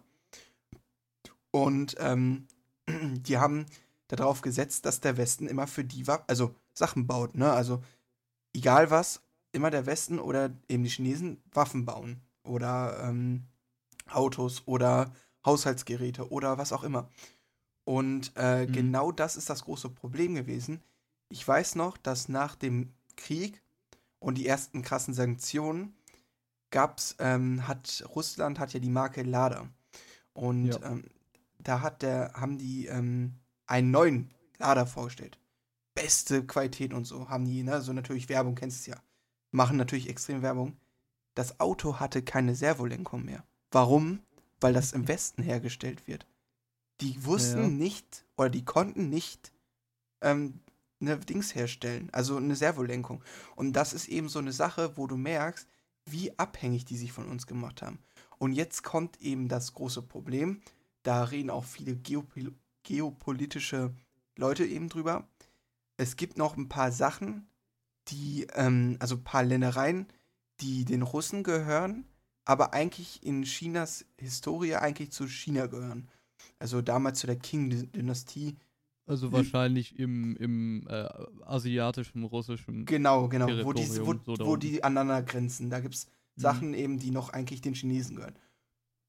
[1.52, 2.48] Und ähm,
[2.90, 3.66] die haben
[4.08, 7.52] darauf gesetzt, dass der Westen immer für die Wa also Sachen baut, ne?
[7.52, 7.82] Also
[8.54, 12.22] egal was, immer der Westen oder eben die Chinesen Waffen bauen.
[12.44, 13.46] Oder ähm,
[14.10, 15.14] Autos oder
[15.46, 17.10] Haushaltsgeräte oder was auch immer.
[17.86, 18.72] Und äh, Mhm.
[18.74, 20.82] genau das ist das große Problem gewesen.
[21.30, 23.62] Ich weiß noch, dass nach dem Krieg
[24.20, 25.96] und die ersten krassen Sanktionen
[26.72, 29.70] gab's, ähm, hat Russland hat ja die Marke Lada.
[30.34, 30.92] Und Ja.
[30.92, 31.04] ähm,
[31.64, 35.40] da hat der, haben die ähm, einen neuen Lada vorgestellt.
[35.96, 37.82] Beste Qualität und so haben die, ne?
[37.82, 39.04] So natürlich Werbung, kennst du es ja.
[39.52, 40.78] Machen natürlich extrem Werbung.
[41.36, 43.44] Das Auto hatte keine Servolenkung mehr.
[43.72, 44.20] Warum?
[44.60, 46.26] Weil das im Westen hergestellt wird.
[47.02, 47.70] Die wussten Ja.
[47.70, 49.52] nicht oder die konnten nicht
[50.22, 50.60] ähm,
[51.02, 53.24] eine Dings herstellen, also eine Servolenkung.
[53.56, 55.68] Und das ist eben so eine Sache, wo du merkst,
[56.06, 58.00] wie abhängig die sich von uns gemacht haben.
[58.38, 60.62] Und jetzt kommt eben das große Problem.
[61.04, 62.54] Da reden auch viele geopol
[62.86, 63.94] geopolitische
[64.36, 65.26] Leute eben drüber.
[65.96, 67.48] Es gibt noch ein paar Sachen,
[68.10, 70.08] die, ähm, also ein paar Ländereien,
[70.60, 72.04] die den Russen gehören,
[72.44, 76.10] aber eigentlich in Chinas Historie eigentlich zu China gehören.
[76.60, 78.58] Also damals zu der Qing-Dynastie.
[79.06, 81.08] also wahrscheinlich im, im äh,
[81.46, 82.86] asiatischen, russischen.
[82.86, 85.70] Genau, genau, wo die, wo, so wo die aneinander grenzen.
[85.70, 86.42] Da gibt es Mhm.
[86.42, 88.36] Sachen eben, die noch eigentlich den Chinesen gehören.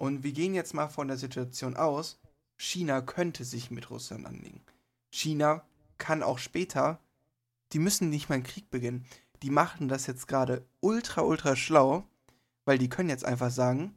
[0.05, 2.21] Und wir gehen jetzt mal von der Situation aus,
[2.59, 4.61] China könnte sich mit Russland anlegen.
[5.11, 5.65] China
[5.97, 7.01] kann auch später,
[7.73, 9.07] die müssen nicht mal einen Krieg beginnen.
[9.43, 12.07] Die machen das jetzt gerade ultra, ultra schlau,
[12.67, 13.95] weil die können jetzt einfach sagen,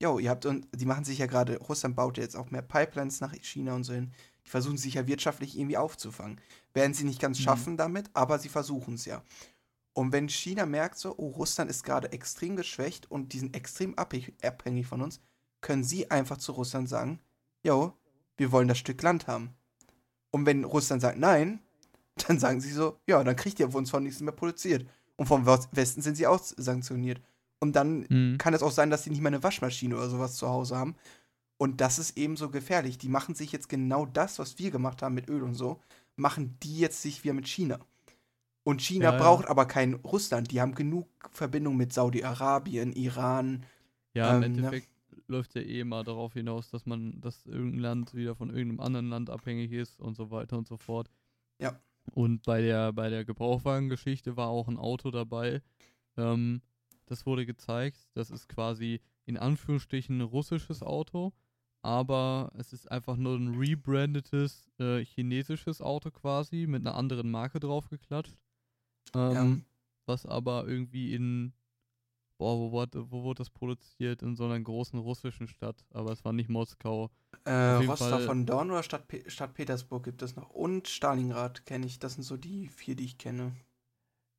[0.00, 2.62] jo, ihr habt, und die machen sich ja gerade, Russland baut ja jetzt auch mehr
[2.62, 4.12] Pipelines nach China und so hin.
[4.46, 6.40] Die versuchen sich ja wirtschaftlich irgendwie aufzufangen.
[6.72, 7.42] Werden sie nicht ganz Mhm.
[7.42, 9.22] schaffen damit, aber sie versuchen es ja.
[9.96, 13.96] Und wenn China merkt so, oh, Russland ist gerade extrem geschwächt und die sind extrem
[13.96, 15.20] abhängig, von uns,
[15.62, 17.18] können sie einfach zu Russland sagen,
[17.62, 17.94] jo,
[18.36, 19.54] wir wollen das Stück Land haben.
[20.30, 21.60] Und wenn Russland sagt nein,
[22.28, 24.86] dann sagen sie so, ja, dann kriegt ihr von uns von nichts mehr produziert.
[25.16, 27.22] Und vom West- Westen sind sie auch sanktioniert.
[27.58, 28.36] Und dann Mhm.
[28.36, 30.94] kann es auch sein, dass sie nicht mal eine Waschmaschine oder sowas zu Hause haben.
[31.56, 32.98] Und das ist eben so gefährlich.
[32.98, 35.80] Die machen sich jetzt genau das, was wir gemacht haben mit Öl und so,
[36.16, 37.78] machen die jetzt sich wieder mit China.
[38.66, 39.18] Und China Ja, ja.
[39.18, 40.50] braucht aber kein Russland.
[40.50, 43.64] Die haben genug Verbindung mit Saudi-Arabien, Iran.
[44.12, 44.58] Ja, im Ähm, ne?
[44.58, 44.88] Endeffekt
[45.28, 49.08] läuft ja eh immer darauf hinaus, dass man, dass irgendein Land wieder von irgendeinem anderen
[49.08, 51.08] Land abhängig ist und so weiter und so fort.
[51.60, 51.78] Ja.
[52.12, 55.62] Und bei der, bei der Gebrauchwagengeschichte war auch ein Auto dabei.
[56.16, 56.60] Ähm,
[57.06, 58.08] das wurde gezeigt.
[58.14, 61.32] Das ist quasi in Anführungsstrichen ein russisches Auto,
[61.82, 67.60] aber es ist einfach nur ein rebrandetes äh, chinesisches Auto quasi mit einer anderen Marke
[67.60, 68.36] draufgeklatscht.
[69.14, 69.60] Ähm, Ja.
[70.06, 71.52] was aber irgendwie in,
[72.38, 74.22] boah, wo, wurde, wo wurde das produziert?
[74.22, 77.10] In so einer großen russischen Stadt, aber es war nicht Moskau.
[77.44, 77.50] Äh,
[77.86, 80.50] Rostov von Dorn oder Stadt, Pe Stadt Petersburg gibt es noch.
[80.50, 81.98] Und Stalingrad kenne ich.
[81.98, 83.52] Das sind so die vier, die ich kenne.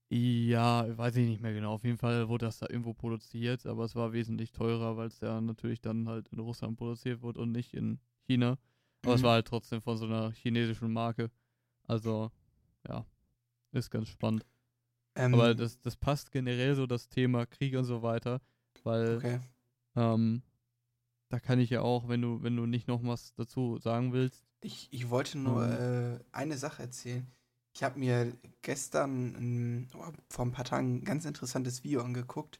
[0.09, 1.73] Ja, weiß ich nicht mehr genau.
[1.73, 5.19] Auf jeden Fall wurde das da irgendwo produziert, aber es war wesentlich teurer, weil es
[5.19, 8.57] ja natürlich dann halt in Russland produziert wurde und nicht in China.
[9.03, 9.25] Aber es Mhm.
[9.25, 11.29] war halt trotzdem von so einer chinesischen Marke.
[11.83, 12.31] Also,
[12.87, 13.05] ja,
[13.73, 14.45] ist ganz spannend.
[15.17, 18.39] Ähm, Aber das, das passt generell so das Thema Krieg und so weiter,
[18.83, 19.39] weil Okay.
[19.95, 20.41] ähm,
[21.29, 24.45] da kann ich ja auch, wenn du, wenn du nicht noch was dazu sagen willst,
[24.61, 26.15] Ich, ich wollte nur Ähm.
[26.15, 27.27] äh, eine Sache erzählen.
[27.73, 28.31] Ich habe mir
[28.63, 32.59] gestern oh, vor ein paar Tagen ein ganz interessantes Video angeguckt.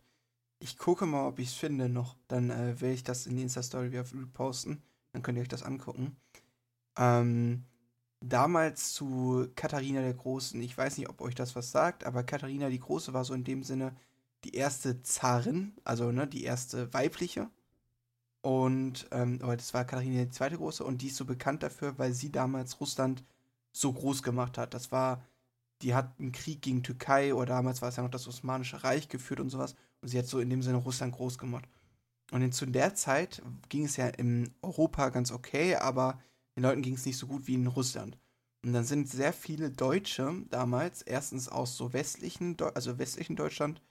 [0.60, 2.15] Ich gucke mal, ob ich es finde noch.
[2.28, 4.82] Dann äh, werde ich das in die Insta-Story wieder posten.
[5.13, 6.17] Dann könnt ihr euch das angucken.
[6.98, 7.65] Ähm,
[8.21, 10.62] damals zu Katharina der Großen.
[10.62, 13.43] Ich weiß nicht, ob euch das was sagt, aber Katharina die Große war so in
[13.43, 13.95] dem Sinne
[14.43, 17.49] die erste Zarin, also ne, die erste weibliche.
[18.41, 21.97] Und, ähm, aber das war Katharina die zweite Große und die ist so bekannt dafür,
[21.97, 23.23] weil sie damals Russland
[23.73, 24.73] so groß gemacht hat.
[24.73, 25.23] Das war,
[25.82, 29.10] die hat einen Krieg gegen Türkei oder damals war es ja noch das Osmanische Reich
[29.10, 29.75] geführt und sowas.
[30.01, 31.67] Und sie hat so in dem Sinne Russland groß gemacht.
[32.32, 36.19] Und in, zu der Zeit ging es ja in Europa ganz okay, aber
[36.58, 38.17] den Leuten ging es nicht so gut wie in Russland.
[38.65, 43.82] Und dann sind sehr viele Deutsche damals, erstens aus so westlichen, Deu- also westlichen Deutschland,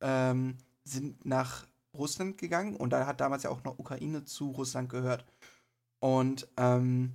[0.00, 4.88] ähm, sind nach Russland gegangen und da hat damals ja auch noch Ukraine zu Russland
[4.88, 5.24] gehört.
[5.98, 7.14] Und ähm,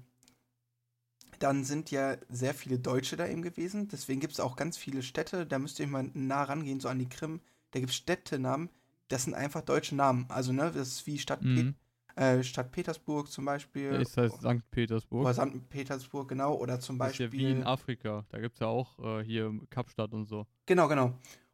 [1.39, 3.87] dann sind ja sehr viele Deutsche da eben gewesen.
[3.87, 6.99] Deswegen gibt es auch ganz viele Städte, da müsst ihr mal nah rangehen, so an
[6.99, 7.39] die Krim.
[7.71, 8.69] Da gibt es Städtenamen,
[9.07, 10.25] das sind einfach deutsche Namen.
[10.27, 11.75] Also, ne, das ist wie Stadt, mhm.
[12.15, 13.91] Äh, Stadt Petersburg zum Beispiel.
[13.93, 14.69] ist heißt St.
[14.71, 15.21] Petersburg.
[15.25, 15.69] Oder St.
[15.69, 16.55] Petersburg, genau.
[16.55, 17.25] Oder zum Das ist Beispiel.
[17.27, 18.25] ja wie in Afrika.
[18.29, 20.45] Da gibt es ja auch äh, hier Kapstadt und so.
[20.65, 21.13] Genau, genau.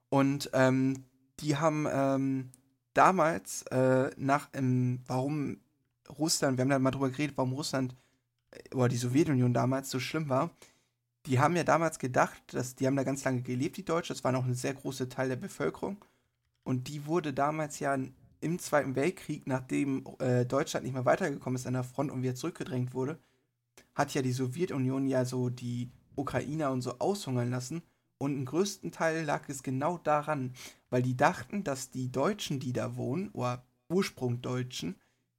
[0.10, 1.06] Und ähm,
[1.40, 2.52] die haben ähm,
[2.94, 5.60] damals äh, nach, ähm, warum
[6.18, 7.96] Russland, wir haben da mal drüber geredet, warum Russland
[8.52, 10.50] äh, oder die Sowjetunion damals so schlimm war.
[11.26, 14.14] Die haben ja damals gedacht, dass die haben da ganz lange gelebt, die Deutschen.
[14.16, 15.98] Das war noch ein sehr großer Teil der Bevölkerung.
[16.64, 17.98] Und die wurde damals ja
[18.46, 22.36] im Zweiten Weltkrieg, nachdem äh, Deutschland nicht mehr weitergekommen ist an der Front und wieder
[22.36, 23.18] zurückgedrängt wurde,
[23.96, 27.82] hat ja die Sowjetunion ja so die Ukrainer und so aushungern lassen.
[28.20, 30.54] Und im größten Teil lag es genau daran,
[30.92, 34.96] weil die dachten, dass die Deutschen, die da wohnen, oder Ursprungdeutschen,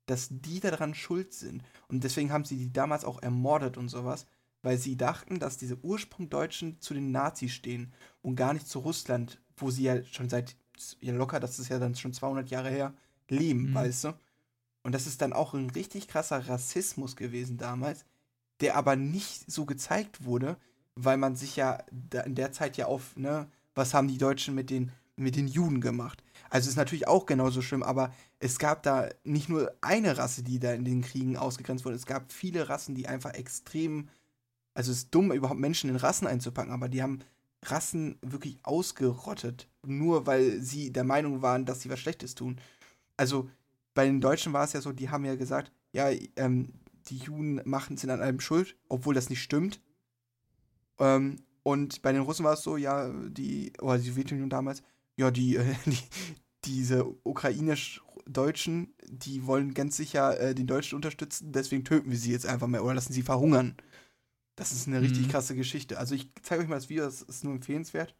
[0.06, 1.62] dass die daran schuld sind.
[1.86, 4.26] Und deswegen haben sie die damals auch ermordet und sowas,
[4.62, 9.40] weil sie dachten, dass diese Ursprungdeutschen zu den Nazis stehen und gar nicht zu Russland,
[9.56, 10.56] wo sie ja schon seit,
[11.00, 12.94] ja locker, das ist ja dann schon 200 Jahre her,
[13.28, 13.74] leben, Mhm.
[13.74, 14.12] weißt du?
[14.82, 18.04] Und das ist dann auch ein richtig krasser Rassismus gewesen damals,
[18.60, 20.56] der aber nicht so gezeigt wurde,
[20.94, 21.82] weil man sich ja
[22.24, 25.80] in der Zeit ja auf, ne, was haben die Deutschen mit den, mit den Juden
[25.80, 26.22] gemacht?
[26.48, 30.58] Also ist natürlich auch genauso schlimm, aber es gab da nicht nur eine Rasse, die
[30.60, 34.08] da in den Kriegen ausgegrenzt wurde, es gab viele Rassen, die einfach extrem,
[34.74, 37.18] also es ist dumm, überhaupt Menschen in Rassen einzupacken, aber die haben
[37.70, 42.60] Rassen wirklich ausgerottet, nur weil sie der Meinung waren, dass sie was Schlechtes tun.
[43.16, 43.48] Also
[43.94, 46.72] bei den Deutschen war es ja so, die haben ja gesagt, ja, ähm,
[47.08, 49.80] die Juden machen, sind an allem schuld, obwohl das nicht stimmt.
[50.98, 54.82] Ähm, und bei den Russen war es so, ja, die, oder die Sowjetunion damals,
[55.16, 55.98] ja, die, äh, die
[56.66, 62.46] diese ukrainisch-Deutschen, die wollen ganz sicher äh, den Deutschen unterstützen, deswegen töten wir sie jetzt
[62.46, 63.76] einfach mal oder lassen sie verhungern.
[64.56, 65.30] Das ist eine richtig Mhm.
[65.30, 65.98] krasse Geschichte.
[65.98, 68.14] Also ich zeige euch mal das Video, das ist nur empfehlenswert.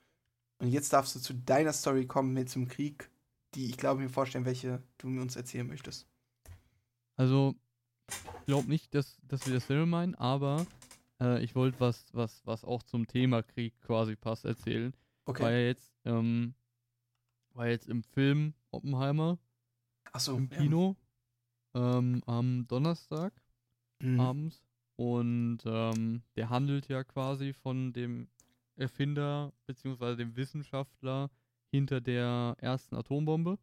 [0.58, 3.10] Und jetzt darfst du zu deiner Story kommen mit zum Krieg,
[3.54, 6.06] die ich glaube mir vorstellen, welche du mir uns erzählen möchtest.
[7.16, 7.54] Also,
[8.08, 10.66] ich glaube nicht, dass, dass wir dasselbe meinen, aber
[11.20, 14.94] äh, ich wollte was, was, was auch zum Thema Krieg quasi passt erzählen.
[15.24, 15.42] Okay.
[15.42, 16.54] War ja jetzt, ähm,
[17.54, 19.38] war jetzt im Film Oppenheimer
[20.12, 20.96] Achso, im Kino
[21.74, 23.32] ähm, am Donnerstag
[24.02, 24.08] Ja.
[24.08, 24.20] Mhm.
[24.20, 24.62] abends
[24.96, 28.28] und ähm, der handelt ja quasi von dem
[28.76, 31.30] Erfinder beziehungsweise dem Wissenschaftler
[31.70, 33.58] hinter der ersten Atombombe.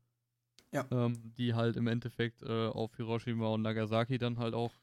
[0.71, 0.87] Ja.
[0.89, 4.73] Ähm, die halt im Endeffekt äh, auf Hiroshima und Nagasaki dann halt auch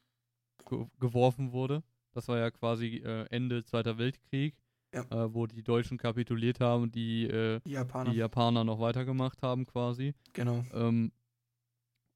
[0.68, 1.82] ge geworfen wurde.
[2.12, 4.56] Das war ja quasi äh, Ende Zweiter Weltkrieg,
[4.94, 5.02] Ja.
[5.10, 8.10] äh, wo die Deutschen kapituliert haben und die, äh, Die Japaner.
[8.10, 10.14] die Japaner noch weitergemacht haben quasi.
[10.32, 10.64] Genau.
[10.72, 11.10] Ähm,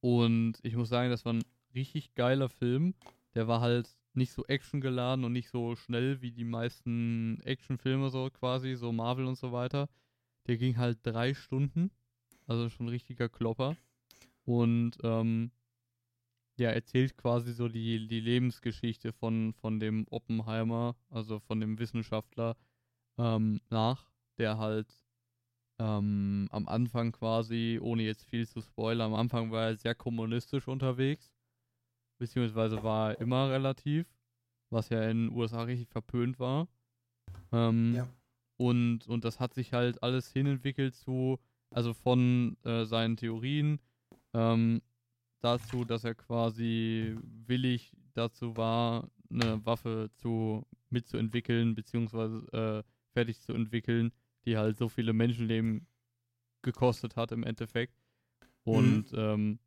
[0.01, 1.45] und ich muss sagen, das war ein
[1.75, 2.95] richtig geiler Film.
[3.35, 8.31] Der war halt nicht so actiongeladen und nicht so schnell wie die meisten Actionfilme so
[8.31, 9.89] quasi, so Marvel und so weiter.
[10.47, 11.91] Der ging halt drei Stunden.
[12.47, 13.77] Also schon ein richtiger Klopper.
[14.45, 15.51] Und ähm,
[16.57, 22.57] ja, erzählt quasi so die, die Lebensgeschichte von, von dem Oppenheimer, also von dem Wissenschaftler
[23.19, 24.87] ähm, nach, der halt
[25.79, 30.69] ähm, am Anfang quasi, ohne jetzt viel zu spoilern, am Anfang war er sehr kommunistisch
[30.69, 31.33] unterwegs,
[32.25, 34.07] beziehungsweise war er immer relativ,
[34.71, 36.69] was ja in den USA richtig verpönt war.
[37.53, 38.09] Ähm, Ja.
[38.57, 41.39] und, und das hat sich halt alles hinentwickelt zu,
[41.71, 43.79] also von äh, seinen Theorien
[44.33, 44.81] ähm,
[45.41, 52.83] dazu, dass er quasi willig dazu war, eine Waffe zu mitzuentwickeln, beziehungsweise äh,
[53.13, 54.13] fertig zu entwickeln,
[54.47, 55.87] die halt so viele Menschenleben
[56.63, 57.95] gekostet hat im Endeffekt.
[58.63, 59.59] Und ähm,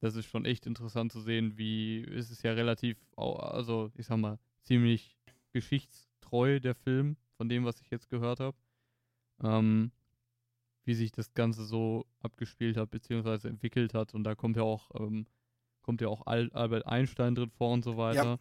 [0.00, 4.18] das ist schon echt interessant zu sehen, wie es ist ja relativ, also ich sag
[4.18, 5.18] mal, ziemlich
[5.52, 8.56] geschichtstreu der Film, von dem, was ich jetzt gehört habe.
[9.42, 9.92] Ähm,
[10.84, 14.14] wie sich das Ganze so abgespielt hat, beziehungsweise entwickelt hat.
[14.14, 15.26] Und da kommt ja auch, ähm,
[15.82, 18.38] kommt ja auch Al Albert Einstein drin vor und so weiter.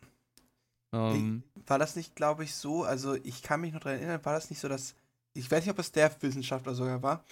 [0.91, 2.83] Ähm, War das nicht, glaube ich, so?
[2.83, 4.95] Also, ich kann mich noch daran erinnern, war das nicht so, dass.
[5.33, 7.23] Ich weiß nicht, ob es der Wissenschaftler sogar war.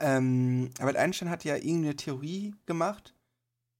[0.00, 3.14] Ähm, Albert Einstein hat ja irgendeine Theorie gemacht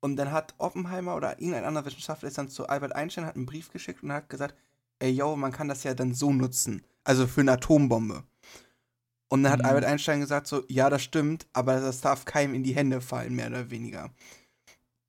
[0.00, 3.46] und dann hat Oppenheimer oder irgendein anderer Wissenschaftler ist dann zu Albert Einstein, hat einen
[3.46, 4.54] Brief geschickt und hat gesagt:
[4.98, 6.82] Ey, yo, man kann das ja dann so nutzen.
[7.04, 8.24] Also für eine Atombombe.
[9.28, 9.66] Und dann hat Mhm.
[9.66, 13.34] Albert Einstein gesagt: So, ja, das stimmt, aber das darf keinem in die Hände fallen,
[13.34, 14.10] mehr oder weniger.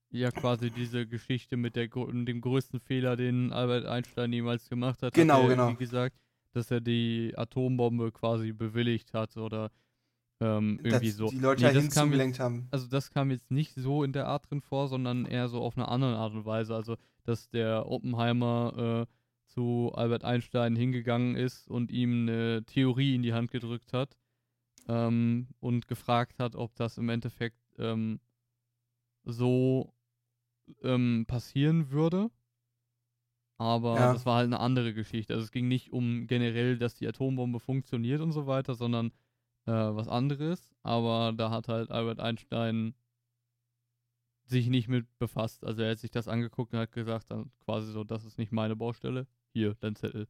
[0.10, 5.14] ja, quasi diese Geschichte mit der, dem größten Fehler, den Albert Einstein jemals gemacht hat.
[5.14, 5.64] Genau, hat er genau.
[5.64, 6.16] irgendwie gesagt,
[6.54, 9.72] dass er die Atombombe quasi bewilligt hat oder
[10.42, 11.28] ähm, irgendwie dass so.
[11.30, 12.68] die Leute Nee, dahin das kam jetzt- zugelenkt haben.
[12.72, 15.78] also das kam jetzt nicht so in der Art drin vor, sondern eher so auf
[15.78, 16.76] eine andere Art und Weise.
[16.76, 19.12] Also, dass der Oppenheimer äh,
[19.48, 24.18] zu Albert Einstein hingegangen ist und ihm eine Theorie in die Hand gedrückt hat
[24.88, 28.20] ähm, und gefragt hat, ob das im Endeffekt ähm,
[29.24, 29.94] so
[30.84, 32.30] ähm, passieren würde.
[33.58, 34.14] Aber Ja.
[34.14, 35.34] das war halt eine andere Geschichte.
[35.34, 39.12] Also es ging nicht um generell, dass die Atombombe funktioniert und so weiter, sondern
[39.66, 40.70] äh, was anderes.
[40.84, 42.94] Aber da hat halt Albert Einstein
[44.46, 45.64] sich nicht mit befasst.
[45.64, 48.52] Also er hat sich das angeguckt und hat gesagt, dann quasi so, das ist nicht
[48.52, 49.28] meine Baustelle.
[49.54, 50.28] Hier, dein Zettel.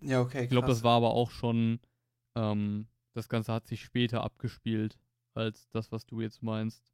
[0.00, 0.44] Ja, okay.
[0.44, 0.78] Ich glaube, krass.
[0.78, 1.80] das war aber auch schon,
[2.34, 4.98] ähm, das Ganze hat sich später abgespielt
[5.34, 6.92] als das, was du jetzt meinst.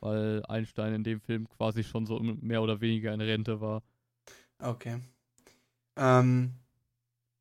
[0.00, 3.82] Weil Einstein in dem Film quasi schon so mehr oder weniger in Rente war.
[4.58, 4.98] Okay.
[5.96, 6.54] Ähm,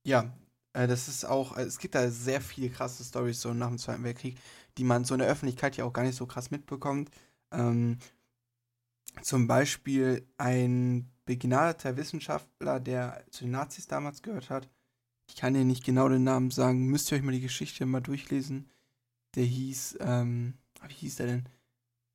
[0.04, 0.34] ja,
[0.74, 4.04] das ist auch, äh, es gibt da sehr viele krasse Stories so nach dem Zweiten
[4.04, 4.38] Weltkrieg,
[4.78, 7.10] die man so in der Öffentlichkeit ja auch gar nicht so krass mitbekommt.
[7.52, 7.98] Ähm,
[9.22, 14.70] zum Beispiel ein begnadeter Wissenschaftler, der zu den Nazis damals gehört hat.
[15.28, 18.02] Ich kann dir nicht genau den Namen sagen, müsst ihr euch mal die Geschichte mal
[18.02, 18.70] durchlesen.
[19.36, 20.56] Der hieß, ähm,
[20.88, 21.50] wie hieß der denn?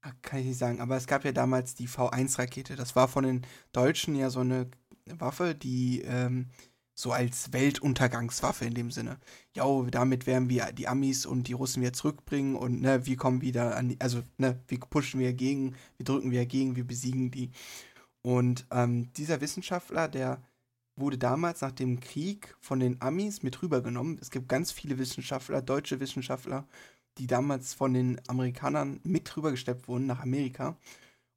[0.02, 2.76] Ah, Kann ich nicht sagen, aber es gab ja damals die V1-Rakete.
[2.76, 4.68] Das war von den Deutschen ja so eine
[5.06, 6.50] Waffe, die ähm,
[6.94, 9.18] so als Weltuntergangswaffe in dem Sinne.
[9.54, 13.40] Ja, damit werden wir die Amis und die Russen wieder zurückbringen und ne, wir kommen
[13.40, 17.30] wieder an die, also ne, wir pushen wir gegen, wir drücken wir gegen, wir besiegen
[17.30, 17.50] die.
[18.22, 20.42] Und ähm, dieser Wissenschaftler, der
[20.96, 24.18] wurde damals nach dem Krieg von den Amis mit rübergenommen.
[24.20, 26.66] Es gibt ganz viele Wissenschaftler, deutsche Wissenschaftler,
[27.18, 30.76] die damals von den Amerikanern mit rübergesteppt wurden nach Amerika.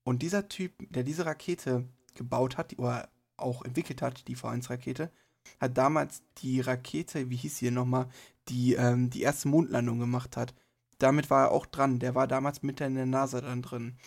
[0.03, 5.11] Und dieser Typ, der diese Rakete gebaut hat, oder auch entwickelt hat, die V1-Rakete,
[5.59, 8.07] hat damals die Rakete, wie hieß sie nochmal,
[8.49, 10.53] die ähm, die erste Mondlandung gemacht hat.
[10.99, 11.99] Damit war er auch dran.
[11.99, 13.97] Der war damals mit in der NASA dann drin.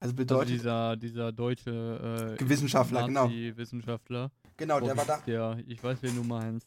[0.00, 3.28] Also Also bedeutet, dieser, dieser deutsche äh, Wissenschaftler, genau.
[3.28, 4.30] Wissenschaftler.
[4.56, 5.18] genau, der war da.
[5.26, 6.66] Der, ich weiß, wen du meinst.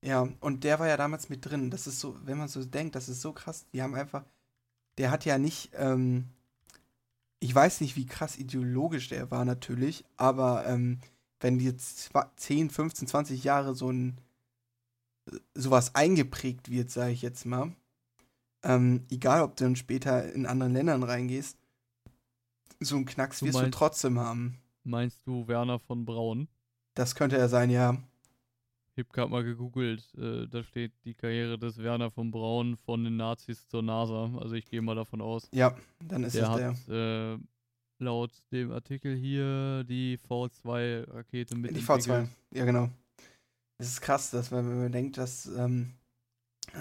[0.00, 1.70] Ja, und der war ja damals mit drin.
[1.70, 3.66] Das ist so, wenn man so denkt, das ist so krass.
[3.72, 4.24] Die haben einfach,
[4.96, 6.28] der hat ja nicht, ähm,
[7.40, 11.00] ich weiß nicht, wie krass ideologisch der war natürlich, aber ähm,
[11.40, 14.18] wenn zwa- 10, 15, 20 Jahre so ein
[15.54, 17.72] sowas eingeprägt wird, sage ich jetzt mal,
[18.62, 21.58] ähm, egal ob du dann später in anderen Ländern reingehst,
[22.80, 24.58] so einen Knacks Du wirst du meinst- trotzdem haben.
[24.84, 26.48] Meinst du Werner von Braun?
[26.94, 27.98] Das könnte er sein, ja.
[28.96, 30.12] Ich hab gerade mal gegoogelt.
[30.16, 34.30] Äh, da steht die Karriere des Werner von Braun von den Nazis zur NASA.
[34.38, 35.48] Also ich gehe mal davon aus.
[35.52, 36.70] Ja, dann ist der es der.
[36.72, 37.38] hat äh,
[37.98, 42.90] laut dem Artikel hier die V2-Rakete mit Die V2, ja genau.
[43.78, 45.94] Es ist krass, dass man, wenn man denkt, dass ähm,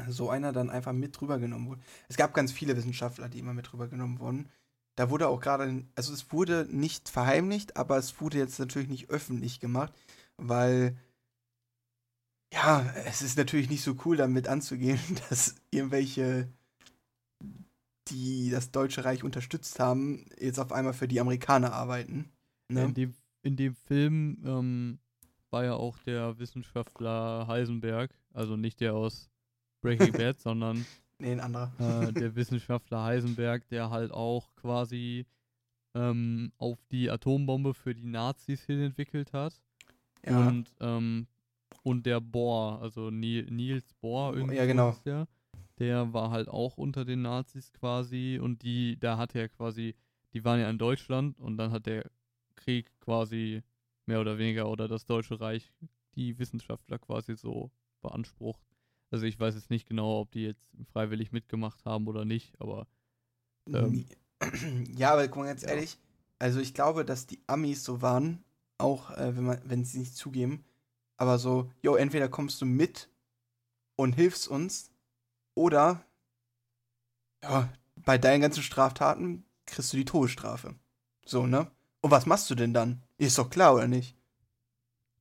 [0.08, 1.82] so einer dann einfach mit rübergenommen wurde.
[2.08, 4.50] Es gab ganz viele Wissenschaftler, die immer mit rübergenommen wurden.
[4.96, 9.10] Da wurde auch gerade, also es wurde nicht verheimlicht, aber es wurde jetzt natürlich nicht
[9.10, 9.94] öffentlich gemacht,
[10.38, 10.98] weil
[12.52, 15.00] ja, es ist natürlich nicht so cool, damit anzugehen,
[15.30, 16.52] dass irgendwelche,
[18.10, 22.32] die das Deutsche Reich unterstützt haben, jetzt auf einmal für die Amerikaner arbeiten.
[22.70, 22.86] Ne?
[22.86, 25.00] In, dem, in dem Film ähm,
[25.50, 29.30] war ja auch der Wissenschaftler Heisenberg, also nicht der aus
[29.82, 30.86] Breaking Bad, sondern
[31.20, 31.72] Nee, ein anderer.
[31.80, 35.26] äh, der Wissenschaftler Heisenberg, der halt auch quasi
[35.96, 39.60] ähm, auf die Atombombe für die Nazis hin entwickelt hat.
[40.26, 40.48] ja.
[40.48, 41.28] Und, ähm,
[41.84, 44.96] und der Bohr, also Ni Niels Bohr, irgendwie Ja, genau.
[45.06, 45.28] der,
[45.80, 49.96] der war halt auch unter den Nazis quasi und die, da hat er quasi,
[50.34, 52.10] die waren ja in Deutschland und dann hat der
[52.56, 53.64] Krieg quasi
[54.06, 55.72] mehr oder weniger oder das Deutsche Reich
[56.16, 58.66] die Wissenschaftler quasi so beansprucht.
[59.12, 62.88] Also ich weiß jetzt nicht genau, ob die jetzt freiwillig mitgemacht haben oder nicht, aber
[63.68, 64.06] ähm,
[64.98, 65.70] ja, aber guck mal ganz ja.
[65.70, 65.98] ehrlich,
[66.40, 68.44] also ich glaube, dass die Amis so waren,
[68.78, 70.66] auch äh, wenn man, wenn sie nicht zugeben,
[71.18, 73.10] aber so, jo, entweder kommst du mit
[73.96, 74.92] und hilfst uns,
[75.58, 76.06] oder
[77.44, 80.76] ja, bei deinen ganzen Straftaten kriegst du die Todesstrafe.
[81.26, 81.70] So, ne?
[82.02, 83.04] Und was machst du denn dann?
[83.18, 84.16] Ist doch klar, oder nicht?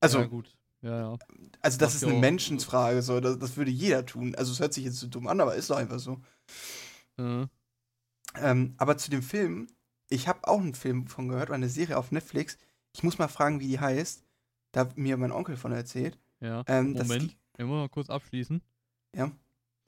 [0.01, 0.57] Also, ja gut.
[0.83, 1.18] Ja, ja.
[1.62, 4.35] also das macht ist eine Menschensfrage, so, das, das würde jeder tun.
[4.37, 6.20] Also es hört sich jetzt so dumm an, aber ist doch einfach so.
[7.18, 7.46] Äh,
[8.37, 9.68] Ähm, aber zu dem Film,
[10.11, 12.59] ich habe auch einen Film von gehört, oder eine Serie auf Netflix.
[12.94, 14.22] Ich muss mal fragen, wie die heißt.
[14.72, 16.18] Da hat mir mein Onkel von erzählt.
[16.40, 16.62] ja.
[16.66, 18.61] Ähm, Moment, ich muss mal kurz abschließen.
[19.14, 19.33] Ja.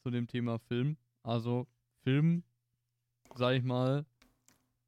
[0.03, 0.97] Zu dem Thema Film.
[1.23, 1.67] Also,
[2.03, 2.43] Film,
[3.35, 4.07] sag ich mal,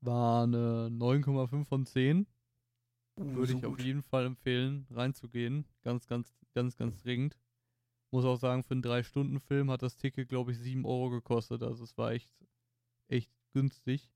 [0.01, 2.27] war eine 9,5 von 10.
[3.17, 3.83] Würde so ich auf gut.
[3.83, 5.67] jeden Fall empfehlen, reinzugehen.
[5.83, 7.37] Ganz, ganz, ganz, ganz dringend.
[8.13, 11.63] Muss auch sagen, für einen 3-Stunden-Film hat das Ticket, glaube ich, 7 Euro gekostet.
[11.63, 12.33] Also, es war echt,
[13.09, 14.11] echt günstig.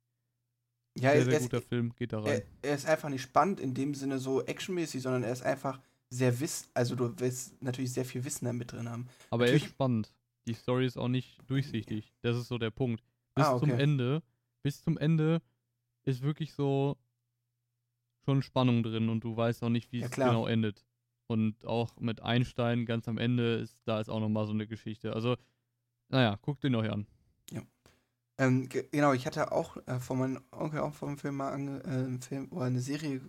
[0.96, 2.42] Ja, sehr, er, sehr er, guter ist, Film, geht da er, rein.
[2.62, 6.38] er ist einfach nicht spannend in dem Sinne so actionmäßig, sondern er ist einfach sehr
[6.38, 9.08] wiss, also du willst natürlich sehr viel Wissen da mit drin haben.
[9.30, 10.14] Aber er ist natürlich- spannend.
[10.46, 12.12] Die Story ist auch nicht durchsichtig.
[12.22, 13.02] Das ist so der Punkt.
[13.34, 13.80] Bis Ah, zum okay.
[13.82, 14.22] Ende,
[14.62, 15.42] bis zum Ende
[16.04, 16.96] ist wirklich so
[18.24, 20.28] schon Spannung drin und du weißt auch nicht, wie Ja, es klar.
[20.28, 20.84] genau endet.
[21.26, 25.14] Und auch mit Einstein ganz am Ende ist da ist auch nochmal so eine Geschichte.
[25.14, 25.36] Also,
[26.08, 27.06] naja, guckt den euch an.
[28.36, 31.80] Ähm, ge- genau, ich hatte auch äh, von meinem Onkel auch vom Film mal ange,
[31.84, 33.20] äh, einen Film oder eine Serie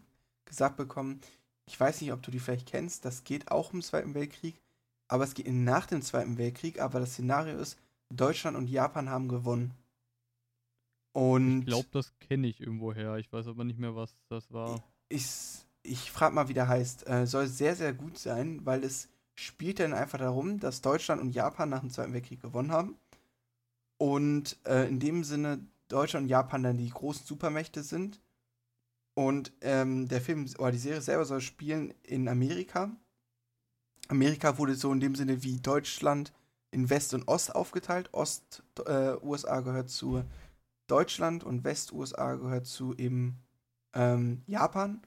[0.46, 1.22] gesagt bekommen.
[1.68, 3.06] Ich weiß nicht, ob du die vielleicht kennst.
[3.06, 4.62] Das geht auch im Zweiten Weltkrieg,
[5.08, 6.80] aber es geht nach dem Zweiten Weltkrieg.
[6.80, 7.78] Aber das Szenario ist,
[8.10, 9.74] Deutschland und Japan haben gewonnen.
[11.14, 13.16] Und Ich glaube, das kenne ich irgendwoher.
[13.18, 14.84] Ich weiß aber nicht mehr, was das war.
[15.10, 15.26] ich,
[15.84, 17.08] ich frage mal, wie der heißt.
[17.08, 21.32] Äh, soll sehr, sehr gut sein, weil es spielt dann einfach darum, dass Deutschland und
[21.32, 22.98] Japan nach dem Zweiten Weltkrieg gewonnen haben.
[23.98, 28.20] Und äh, in dem Sinne Deutschland und Japan dann die großen Supermächte sind.
[29.14, 32.92] Und ähm, der Film oder die Serie selber soll spielen in Amerika.
[34.08, 36.34] Amerika wurde so in dem Sinne wie Deutschland
[36.72, 38.10] in West und Ost aufgeteilt.
[38.14, 40.24] Ost äh, USA gehört zu
[40.88, 43.38] Deutschland und West USA gehört zu eben
[43.94, 45.02] ähm, Japan.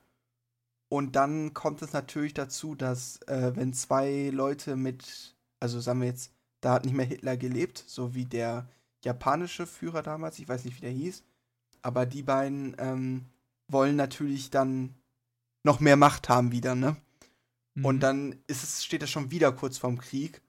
[0.88, 6.08] Und dann kommt es natürlich dazu, dass äh, wenn zwei Leute mit, also sagen wir
[6.08, 8.68] jetzt, da hat nicht mehr Hitler gelebt, so wie der
[9.04, 11.22] japanische Führer damals, ich weiß nicht, wie der hieß,
[11.82, 13.26] aber die beiden ähm,
[13.68, 14.94] wollen natürlich dann
[15.62, 16.96] noch mehr Macht haben wieder, ne?
[17.82, 18.00] Und Mhm.
[18.00, 20.42] dann ist es, steht es schon wieder kurz vorm Krieg.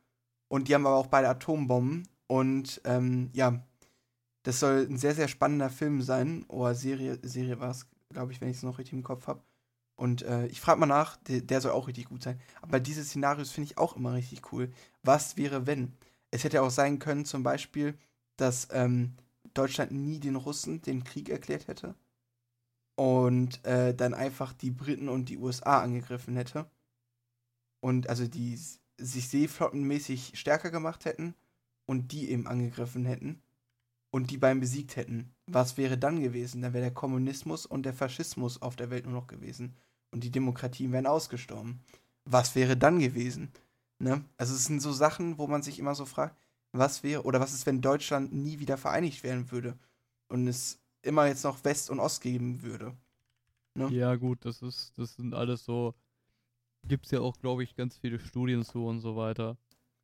[0.48, 2.08] Und die haben aber auch beide Atombomben.
[2.28, 3.64] Und ähm, ja,
[4.44, 6.44] das soll ein sehr, sehr spannender Film sein.
[6.48, 9.44] Oder Serie, Serie war es, glaube ich, wenn ich es noch richtig im Kopf habe.
[9.96, 12.40] Und äh, ich frage mal nach, der, der soll auch richtig gut sein.
[12.62, 14.72] Aber diese Szenarios finde ich auch immer richtig cool.
[15.04, 15.94] Was wäre, wenn?
[16.32, 17.98] Es hätte auch sein können, zum Beispiel,
[18.38, 19.16] dass ähm,
[19.54, 21.96] Deutschland nie den Russen den Krieg erklärt hätte.
[22.96, 26.70] Und äh, dann einfach die Briten und die USA angegriffen hätte
[27.80, 28.60] und also die
[28.98, 31.36] sich seeflottenmäßig stärker gemacht hätten
[31.86, 33.42] und die eben angegriffen hätten
[34.12, 35.34] und die beiden besiegt hätten.
[35.48, 36.62] Was wäre dann gewesen?
[36.62, 39.76] Dann wäre der Kommunismus und der Faschismus auf der Welt nur noch gewesen
[40.12, 41.80] und die Demokratien wären ausgestorben.
[42.26, 43.52] Was wäre dann gewesen?
[44.00, 44.24] Ne?
[44.38, 46.36] Also es sind so Sachen, wo man sich immer so fragt,
[46.72, 49.78] was wäre oder was ist, wenn Deutschland nie wieder vereinigt werden würde
[50.28, 52.94] und es immer jetzt noch West und Ost geben würde?
[53.74, 53.90] Ne?
[53.92, 55.96] Ja, gut, das ist, das sind alles so.
[56.84, 59.58] Gibt's ja auch, glaube ich, ganz viele Studien zu und so weiter.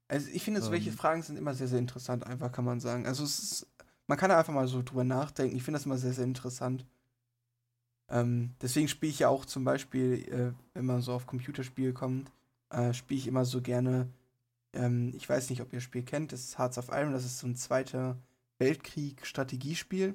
[0.07, 0.95] Also ich finde, solche Ähm.
[0.95, 3.07] Fragen sind immer sehr, sehr interessant, einfach kann man sagen.
[3.07, 3.67] Also es ist,
[4.07, 5.55] man kann da einfach mal so drüber nachdenken.
[5.55, 6.85] Ich finde das immer sehr, sehr interessant.
[8.07, 12.31] Ähm, deswegen spiele ich ja auch zum Beispiel, äh, wenn man so auf Computerspiele kommt,
[12.69, 14.07] äh, spiele ich immer so gerne,
[14.73, 17.25] ähm, ich weiß nicht, ob ihr das Spiel kennt, das ist Hearts of Iron, das
[17.25, 18.19] ist so ein zweiter
[18.59, 20.13] Weltkrieg-Strategiespiel.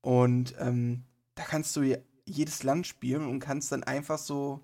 [0.00, 1.04] Und ähm,
[1.34, 4.60] da kannst du je- jedes Land spielen und kannst dann einfach so,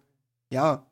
[0.51, 0.87] ja,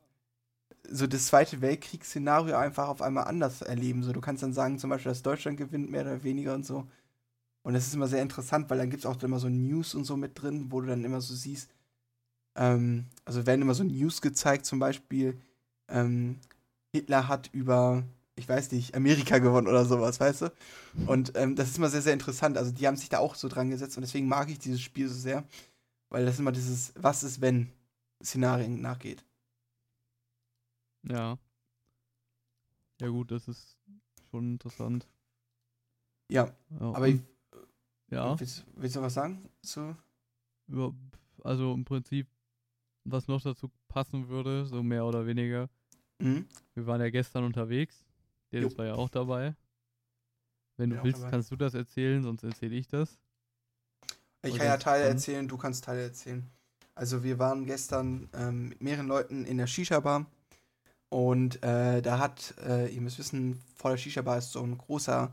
[0.89, 4.03] so das Zweite Weltkriegsszenario einfach auf einmal anders erleben.
[4.03, 6.87] So, du kannst dann sagen, zum Beispiel, dass Deutschland gewinnt, mehr oder weniger und so.
[7.63, 10.05] Und das ist immer sehr interessant, weil dann gibt es auch immer so News und
[10.05, 11.71] so mit drin, wo du dann immer so siehst,
[12.55, 15.39] ähm, also werden immer so News gezeigt, zum Beispiel,
[15.89, 16.39] ähm,
[16.93, 18.03] Hitler hat über
[18.35, 20.53] ich weiß nicht, Amerika gewonnen oder sowas, weißt du?
[21.05, 22.57] Und ähm, das ist immer sehr, sehr interessant.
[22.57, 25.07] Also die haben sich da auch so dran gesetzt und deswegen mag ich dieses Spiel
[25.07, 25.43] so sehr,
[26.09, 27.69] weil das immer dieses Was ist, wenn
[28.23, 29.23] Szenarien nachgeht.
[31.03, 31.37] Ja.
[33.01, 33.77] Ja gut, das ist
[34.29, 35.07] schon interessant.
[36.29, 36.45] Ja,
[36.79, 37.21] Ja, aber ich,
[38.09, 39.49] ja, willst, willst du was sagen?
[39.61, 39.95] So?
[40.67, 40.91] ja,
[41.43, 42.27] also im Prinzip,
[43.03, 45.69] was noch dazu passen würde, so mehr oder weniger.
[46.19, 46.47] Mhm.
[46.73, 48.05] Wir waren ja gestern unterwegs.
[48.51, 48.77] Dennis Jo.
[48.77, 49.55] war ja auch dabei.
[50.77, 51.31] Wenn Bin du willst, dabei.
[51.31, 53.19] kannst du das erzählen, sonst erzähle ich das.
[54.43, 56.49] Ich kann ja Teile erzählen, du kannst Teile erzählen.
[56.95, 60.25] Also wir waren gestern ähm, mit mehreren Leuten in der Shisha-Bar
[61.13, 65.31] und äh, da hat, äh, ihr müsst wissen, vor der Shisha-Bar ist so ein großer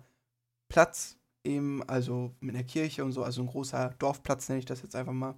[0.68, 4.82] Platz, eben, also mit einer Kirche und so, also ein großer Dorfplatz nenne ich das
[4.82, 5.36] jetzt einfach mal.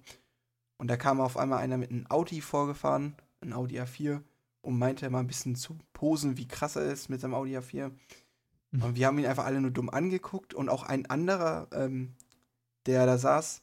[0.75, 4.21] Und da kam auf einmal einer mit einem Audi vorgefahren, ein Audi A4,
[4.63, 7.91] und meinte mal ein bisschen zu posen, wie krass er ist mit seinem Audi A4.
[8.81, 12.15] Und wir haben ihn einfach alle nur dumm angeguckt und auch ein anderer, ähm,
[12.85, 13.61] der da saß,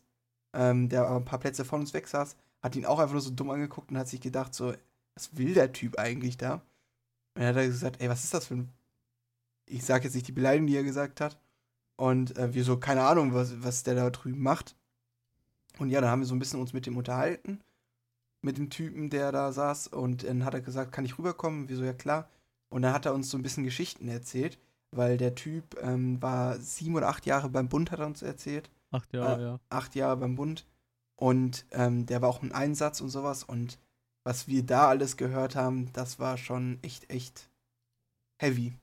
[0.55, 3.20] ähm, der aber ein paar Plätze von uns weg saß, hat ihn auch einfach nur
[3.20, 4.72] so dumm angeguckt und hat sich gedacht, so,
[5.14, 6.62] was will der Typ eigentlich da?
[7.35, 8.72] Und dann hat er gesagt, ey, was ist das für ein.
[9.66, 11.39] Ich sag jetzt nicht die Beleidigung, die er gesagt hat.
[11.97, 14.74] Und äh, wir so, keine Ahnung, was, was der da drüben macht.
[15.78, 17.61] Und ja, dann haben wir so ein bisschen uns mit dem unterhalten.
[18.43, 19.89] Mit dem Typen, der da saß.
[19.89, 21.68] Und dann hat er gesagt, kann ich rüberkommen?
[21.68, 22.28] Wir so, ja klar.
[22.68, 24.59] Und dann hat er uns so ein bisschen Geschichten erzählt,
[24.93, 28.70] weil der Typ ähm, war sieben oder acht Jahre beim Bund, hat er uns erzählt
[28.93, 29.61] Acht Jahre, Äh, ja.
[29.68, 30.66] acht Jahre beim Bund.
[31.16, 33.45] Und ähm, der war auch im Einsatz und sowas.
[33.45, 33.78] Und
[34.25, 37.51] was wir da alles gehört haben, das war schon echt, echt
[38.39, 38.75] heavy.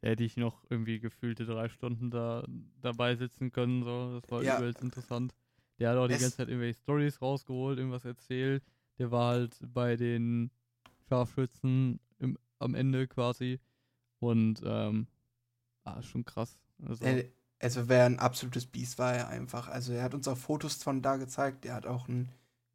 [0.00, 2.44] Da hätte ich noch irgendwie gefühlte drei Stunden da
[2.80, 3.82] dabei sitzen können.
[3.82, 4.20] So.
[4.20, 4.56] Das war Ja.
[4.58, 5.34] übelst interessant.
[5.78, 8.62] Der hat auch die Es- ganze Zeit irgendwelche Stories rausgeholt, irgendwas erzählt.
[8.98, 10.50] Der war halt bei den
[11.08, 13.60] Scharfschützen im, am Ende quasi.
[14.20, 15.06] Und ähm,
[15.84, 16.58] ah, schon krass.
[16.86, 17.24] Also, Er,
[17.60, 19.68] also wer ein absolutes Biest war er einfach.
[19.68, 21.64] Also er hat uns auch Fotos von da gezeigt.
[21.66, 22.28] Er hat auch einen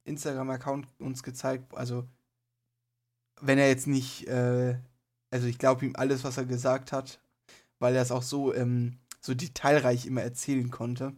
[0.05, 1.73] Instagram-Account uns gezeigt.
[1.75, 2.07] Also
[3.41, 4.77] wenn er jetzt nicht, äh,
[5.29, 7.19] also ich glaube ihm alles, was er gesagt hat,
[7.79, 11.13] weil er es auch so, ähm, so detailreich immer erzählen konnte.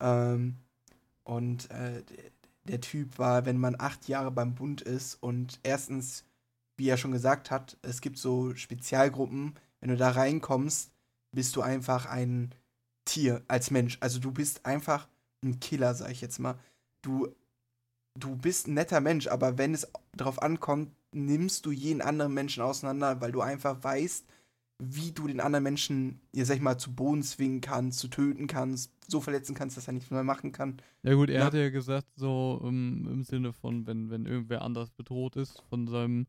[0.00, 0.56] Ähm,
[1.24, 2.02] und äh,
[2.64, 6.24] der, Typ war, wenn man acht Jahre beim Bund ist und erstens,
[6.76, 10.90] wie er schon gesagt hat, es gibt so Spezialgruppen, wenn du da reinkommst,
[11.32, 12.54] bist du einfach ein
[13.04, 13.98] Tier als Mensch.
[14.00, 15.08] Also du bist einfach
[15.42, 16.58] ein Killer, sag ich jetzt mal.
[17.02, 17.28] Du,
[18.18, 22.62] du bist ein netter Mensch, aber wenn es darauf ankommt, nimmst du jeden anderen Menschen
[22.62, 24.26] auseinander, weil du einfach weißt,
[24.82, 28.46] wie du den anderen Menschen, ja, sag ich mal, zu Boden zwingen kannst, zu töten
[28.46, 30.78] kannst, so verletzen kannst, dass er nichts mehr machen kann.
[31.02, 31.46] Ja gut, er Ja.
[31.46, 35.86] hatte ja gesagt, so ähm, im Sinne von, wenn, wenn irgendwer anders bedroht ist von
[35.86, 36.26] seinem,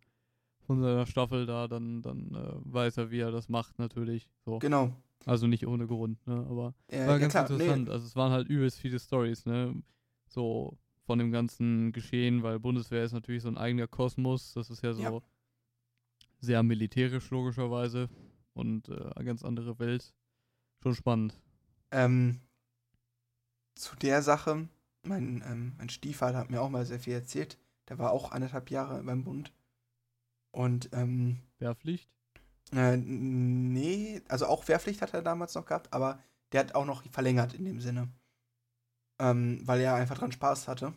[0.67, 4.29] von seiner Staffel da, dann, dann äh, weiß er, wie er das macht natürlich.
[4.45, 4.59] So.
[4.59, 4.93] Genau.
[5.25, 6.45] Also nicht ohne Grund, ne?
[6.47, 7.53] Aber Äh, war ja, ganz klar, nee.
[7.55, 7.89] interessant.
[7.89, 9.73] Also es waren halt übelst viele Stories, ne?
[10.27, 14.53] So von dem ganzen Geschehen, weil Bundeswehr ist natürlich so ein eigener Kosmos.
[14.53, 15.22] Das ist ja so Ja.
[16.39, 18.10] sehr militärisch logischerweise
[18.53, 20.14] und äh, eine ganz andere Welt.
[20.82, 21.39] Schon spannend.
[21.91, 22.41] Ähm,
[23.76, 24.68] zu der Sache,
[25.03, 27.58] mein, ähm, mein Stiefvater hat mir auch mal sehr viel erzählt.
[27.89, 29.53] Der war auch anderthalb Jahre beim Bund.
[30.51, 32.10] Und ähm, Wehrpflicht?
[32.74, 36.20] Äh, nee, also auch Wehrpflicht hat er damals noch gehabt, aber
[36.51, 38.10] der hat auch noch verlängert in dem Sinne.
[39.20, 40.93] Ähm, weil er einfach dran Spaß hatte.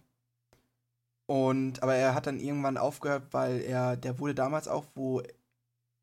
[1.27, 5.23] Und, aber er hat dann irgendwann aufgehört, weil er, der wurde damals auch, wo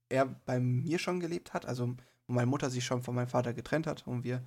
[0.09, 1.95] er bei mir schon gelebt hat, also
[2.27, 4.43] wo meine Mutter sich schon von meinem Vater getrennt hat und wir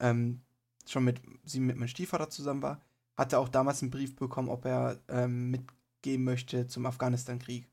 [0.00, 0.42] ähm,
[0.86, 2.80] schon mit, sie mit meinem Stiefvater zusammen war,
[3.16, 7.66] hat er auch damals einen Brief bekommen, ob er ähm, mitgehen möchte zum Afghanistan-Krieg.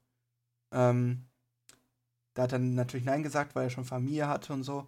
[0.71, 1.25] Ähm,
[2.33, 4.87] da hat er natürlich Nein gesagt, weil er schon Familie hatte und so.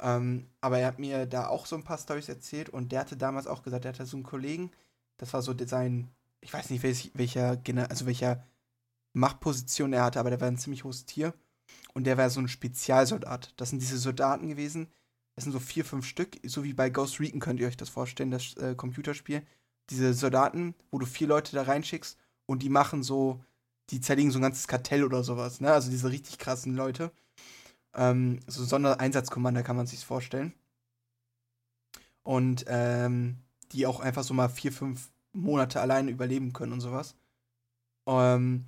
[0.00, 3.16] Ähm, aber er hat mir da auch so ein paar Storys erzählt und der hatte
[3.16, 4.70] damals auch gesagt, er hatte so einen Kollegen,
[5.16, 6.08] das war so sein,
[6.40, 8.44] ich weiß nicht, welch, welcher, also welcher
[9.12, 11.34] Machtposition er hatte, aber der war ein ziemlich hohes Tier.
[11.94, 13.52] Und der war so ein Spezialsoldat.
[13.56, 14.88] Das sind diese Soldaten gewesen.
[15.34, 16.38] Das sind so vier, fünf Stück.
[16.44, 19.42] So wie bei Ghost Recon könnt ihr euch das vorstellen, das äh, Computerspiel.
[19.90, 23.42] Diese Soldaten, wo du vier Leute da reinschickst und die machen so,
[23.90, 25.72] die zerlegen so ein ganzes Kartell oder sowas, ne?
[25.72, 27.10] Also diese richtig krassen Leute.
[27.94, 30.54] Ähm, so Sondereinsatzkommander kann man sich vorstellen.
[32.22, 33.38] Und ähm,
[33.72, 37.16] die auch einfach so mal vier, fünf Monate alleine überleben können und sowas.
[38.06, 38.66] Ähm,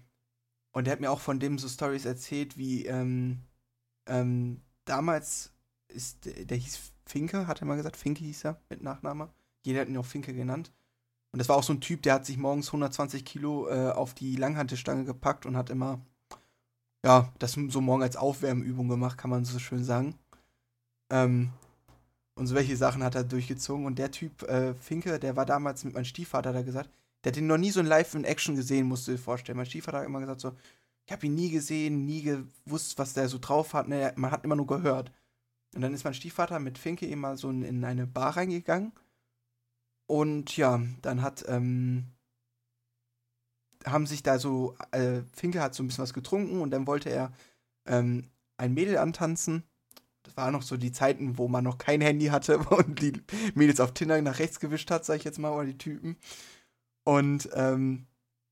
[0.73, 3.43] und er hat mir auch von dem so Stories erzählt, wie ähm,
[4.07, 5.53] ähm, damals
[5.89, 9.31] ist, der der hieß Finke, hat er mal gesagt, Finke hieß er mit Nachname.
[9.63, 10.73] Jeder hat ihn auch Finke genannt.
[11.33, 14.15] Und das war auch so ein Typ, der hat sich morgens 120 Kilo äh, auf
[14.15, 16.01] die Langhantelstange gepackt und hat immer
[17.05, 20.15] ja, das so morgen als Aufwärmübung gemacht, kann man so schön sagen.
[21.11, 21.51] Ähm,
[22.35, 23.87] und so welche Sachen hat er durchgezogen.
[23.87, 26.91] Und der Typ, äh, Finke, der war damals mit meinem Stiefvater da gesagt,
[27.25, 29.57] der hat ihn noch nie so in Live in Action gesehen, musst du dir vorstellen.
[29.57, 30.53] Mein Stiefvater hat immer gesagt so,
[31.07, 33.89] ich habe ihn nie gesehen, nie gewusst, was der so drauf hat.
[33.89, 34.13] Ne?
[34.17, 35.13] Man hat immer nur gehört.
[35.75, 38.93] Und dann ist mein Stiefvater mit Finke immer so in eine Bar reingegangen.
[40.07, 42.07] Und ja, dann hat, ähm,
[43.87, 47.11] haben sich da so, äh, Finke hat so ein bisschen was getrunken und dann wollte
[47.11, 47.33] er
[47.87, 48.25] ähm,
[48.57, 49.65] ein Mädel antanzen.
[50.23, 53.13] Das waren noch so die Zeiten, wo man noch kein Handy hatte und die
[53.55, 56.17] Mädels auf Tinder nach rechts gewischt hat, sag ich jetzt mal, oder die Typen.
[57.05, 58.07] Und ähm,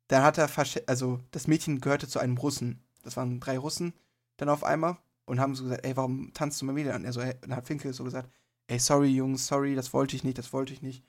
[0.09, 0.51] dann hat er,
[0.87, 2.83] also das Mädchen gehörte zu einem Russen.
[3.03, 3.93] Das waren drei Russen
[4.39, 7.05] dann auf einmal und haben so gesagt, ey, warum tanzt du mein Mädel an?
[7.05, 8.31] Er so, ey, dann hat Finkel so gesagt,
[8.69, 11.05] ey, sorry Jungs, sorry, das wollte ich nicht, das wollte ich nicht.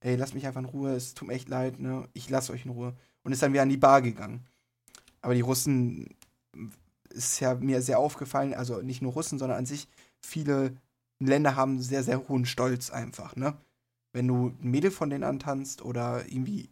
[0.00, 2.08] Ey, lass mich einfach in Ruhe, es tut mir echt leid, ne?
[2.12, 2.94] Ich lass euch in Ruhe.
[3.22, 4.44] Und ist dann wieder an die Bar gegangen.
[5.20, 6.14] Aber die Russen
[7.10, 9.88] ist ja mir sehr aufgefallen, also nicht nur Russen, sondern an sich
[10.20, 10.76] viele
[11.20, 13.56] Länder haben sehr, sehr hohen Stolz einfach, ne?
[14.12, 16.68] Wenn du ein Mädel von denen antanzt oder irgendwie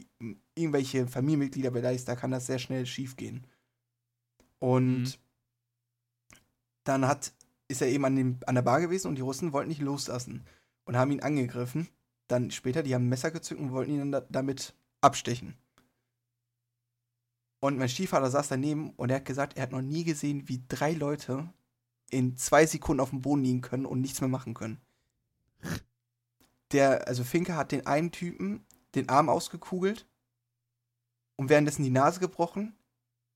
[0.54, 3.46] irgendwelche Familienmitglieder beleidigst, da kann das sehr schnell schief gehen.
[4.58, 5.12] Und mhm
[6.84, 7.32] dann hat,
[7.68, 10.44] ist er eben an, dem, an der Bar gewesen und die Russen wollten nicht loslassen
[10.84, 11.88] und haben ihn angegriffen.
[12.28, 15.54] Dann später, die haben ein Messer gezückt und wollten ihn dann da, damit abstechen.
[17.60, 20.64] Und mein Stiefvater saß daneben und er hat gesagt, er hat noch nie gesehen, wie
[20.68, 21.52] drei Leute
[22.10, 24.80] in zwei Sekunden auf dem Boden liegen können und nichts mehr machen können.
[26.72, 30.06] Der, also Finke hat den einen Typen den Arm ausgekugelt
[31.36, 32.74] und währenddessen die Nase gebrochen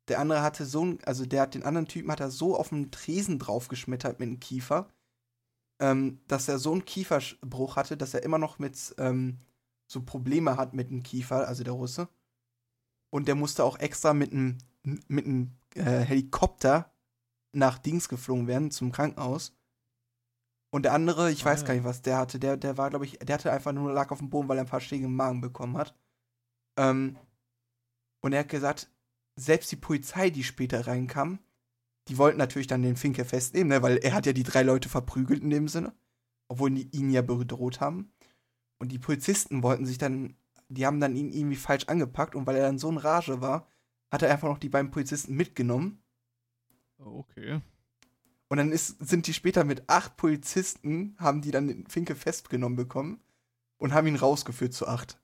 [0.08, 2.68] der andere hatte so ein, also der hat den anderen Typen hat er so auf
[2.68, 4.88] den Tresen draufgeschmettert mit dem Kiefer,
[5.78, 9.38] ähm, dass er so einen Kieferbruch hatte, dass er immer noch mit ähm,
[9.86, 12.08] so Probleme hat mit dem Kiefer, also der Russe.
[13.14, 16.92] Und der musste auch extra mit einem mit einem äh, Helikopter
[17.52, 19.56] nach Dings geflogen werden zum Krankenhaus.
[20.70, 21.66] Und der andere, ich ah, weiß ja.
[21.68, 22.40] gar nicht, was der hatte.
[22.40, 24.64] Der, der war, glaube ich, der hatte einfach nur lag auf dem Boden, weil er
[24.64, 25.94] ein paar Schläge im Magen bekommen hat.
[26.76, 27.16] Ähm,
[28.20, 28.90] und er hat gesagt,
[29.36, 31.38] selbst die Polizei, die später reinkam,
[32.08, 34.88] die wollten natürlich dann den Finke festnehmen, ne, weil er hat ja die drei Leute
[34.88, 35.94] verprügelt in dem Sinne,
[36.48, 38.12] obwohl die ihn ja bedroht haben.
[38.78, 40.36] Und die Polizisten wollten sich dann,
[40.74, 43.66] die haben dann ihn irgendwie falsch angepackt und weil er dann so in Rage war,
[44.10, 46.02] hat er einfach noch die beiden Polizisten mitgenommen.
[46.98, 47.60] Okay.
[48.48, 52.76] Und dann ist, sind die später mit acht Polizisten, haben die dann den Finke festgenommen
[52.76, 53.20] bekommen
[53.78, 55.18] und haben ihn rausgeführt zu acht.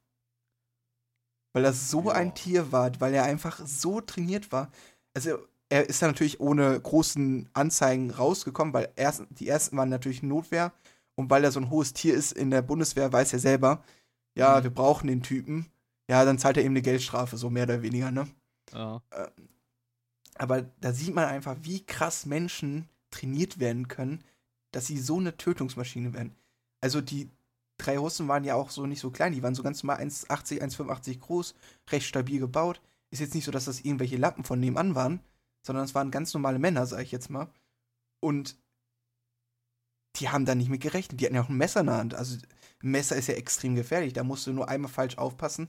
[1.53, 2.13] Weil das so ja.
[2.13, 4.71] ein Tier war, weil er einfach so trainiert war.
[5.15, 5.39] Also,
[5.69, 10.73] er ist dann natürlich ohne großen Anzeigen rausgekommen, weil erst, die ersten waren natürlich Notwehr.
[11.15, 13.85] Und weil er so ein hohes Tier ist in der Bundeswehr, weiß er selber,
[14.35, 14.65] ja, mhm.
[14.65, 15.67] wir brauchen den Typen.
[16.09, 18.29] Ja, dann zahlt er eben eine Geldstrafe, so mehr oder weniger, ne?
[18.73, 19.03] Ja.
[19.13, 19.49] Ähm,
[20.35, 24.25] aber da sieht man einfach, wie krass Menschen trainiert werden können,
[24.73, 26.35] dass sie so eine Tötungsmaschine werden.
[26.81, 27.29] Also die,
[27.77, 30.61] drei Russen waren ja auch so nicht so klein, die waren so ganz normal 1,80,
[30.63, 31.55] 1,85 groß,
[31.91, 32.81] recht stabil gebaut.
[33.11, 35.21] Ist jetzt nicht so, dass das irgendwelche Lappen von nebenan waren,
[35.63, 37.49] sondern es waren ganz normale Männer, sag ich jetzt mal.
[38.21, 38.57] Und
[40.17, 41.21] die haben da nicht mit gerechnet.
[41.21, 42.15] Die hatten ja auch ein Messer in der Hand.
[42.15, 42.39] Also
[42.83, 44.13] Messer ist ja extrem gefährlich.
[44.13, 45.69] Da musst du nur einmal falsch aufpassen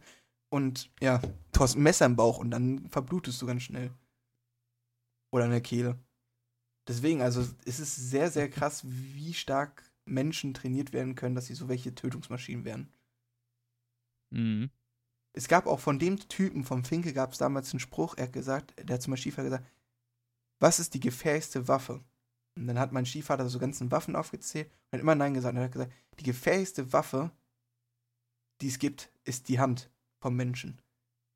[0.49, 1.19] und ja,
[1.51, 3.91] du hast ein Messer im Bauch und dann verblutest du ganz schnell.
[5.31, 5.97] Oder in der Kehle.
[6.87, 11.53] Deswegen, also es ist sehr, sehr krass, wie stark Menschen trainiert werden können, dass sie
[11.53, 12.91] so welche Tötungsmaschinen werden.
[14.31, 14.71] Mhm.
[15.33, 18.33] Es gab auch von dem Typen, vom Finke, gab es damals einen Spruch, er hat
[18.33, 19.67] gesagt, der hat zu meinem Stiefvater gesagt,
[20.59, 22.03] was ist die gefährlichste Waffe?
[22.55, 25.53] Und dann hat mein Stiefvater so ganzen Waffen aufgezählt und hat immer Nein gesagt.
[25.53, 27.31] Und er hat gesagt, die gefährlichste Waffe,
[28.61, 29.89] die es gibt, ist die Hand
[30.19, 30.81] vom Menschen.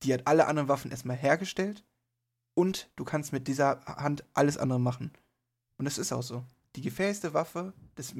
[0.03, 1.83] Die hat alle anderen Waffen erstmal hergestellt
[2.53, 5.11] und du kannst mit dieser Hand alles andere machen.
[5.77, 6.45] Und das ist auch so.
[6.75, 8.13] Die gefährlichste Waffe des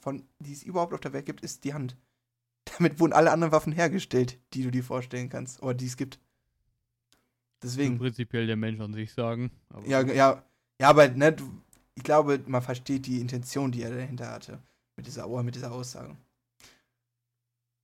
[0.00, 1.96] von, die es überhaupt auf der Welt gibt, ist die Hand.
[2.78, 6.20] Damit wurden alle anderen Waffen hergestellt, die du dir vorstellen kannst, oder die es gibt.
[7.62, 7.98] Deswegen.
[7.98, 9.50] Prinzipiell der Mensch an sich sagen.
[9.84, 10.44] ja, ja,
[10.80, 11.60] ja, aber ne, du,
[11.98, 14.62] ich glaube, man versteht die Intention, die er dahinter hatte,
[14.96, 16.16] mit dieser, mit dieser Aussage.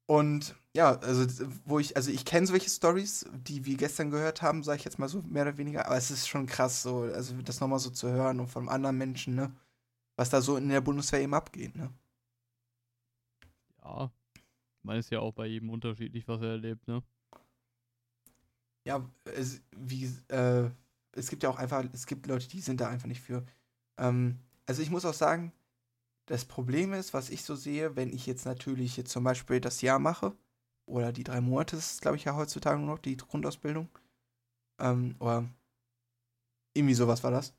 [0.07, 1.27] Und ja, also
[1.65, 5.01] wo ich, also ich kenne solche Stories, die wir gestern gehört haben, sage ich jetzt
[5.01, 7.91] mal so mehr oder weniger, aber es ist schon krass, so, also das nochmal so
[7.91, 9.53] zu hören und von anderen Menschen, ne,
[10.17, 11.91] was da so in der Bundeswehr eben abgeht, ne
[13.83, 14.13] ja,
[14.83, 17.03] man ist ja auch bei jedem unterschiedlich, was er erlebt, ne?
[18.87, 20.71] Ja, es, wie, äh,
[21.13, 23.45] es gibt ja auch einfach, es gibt Leute, die sind da einfach nicht für.
[23.99, 25.53] Ähm, also ich muss auch sagen,
[26.27, 29.83] das Problem ist, was ich so sehe, wenn ich jetzt natürlich jetzt zum Beispiel das
[29.83, 30.37] Jahr mache,
[30.87, 33.89] oder die drei Monate, das ist glaube ich ja heutzutage nur noch die Grundausbildung,
[34.81, 35.49] ähm, oder
[36.75, 37.55] irgendwie sowas war das.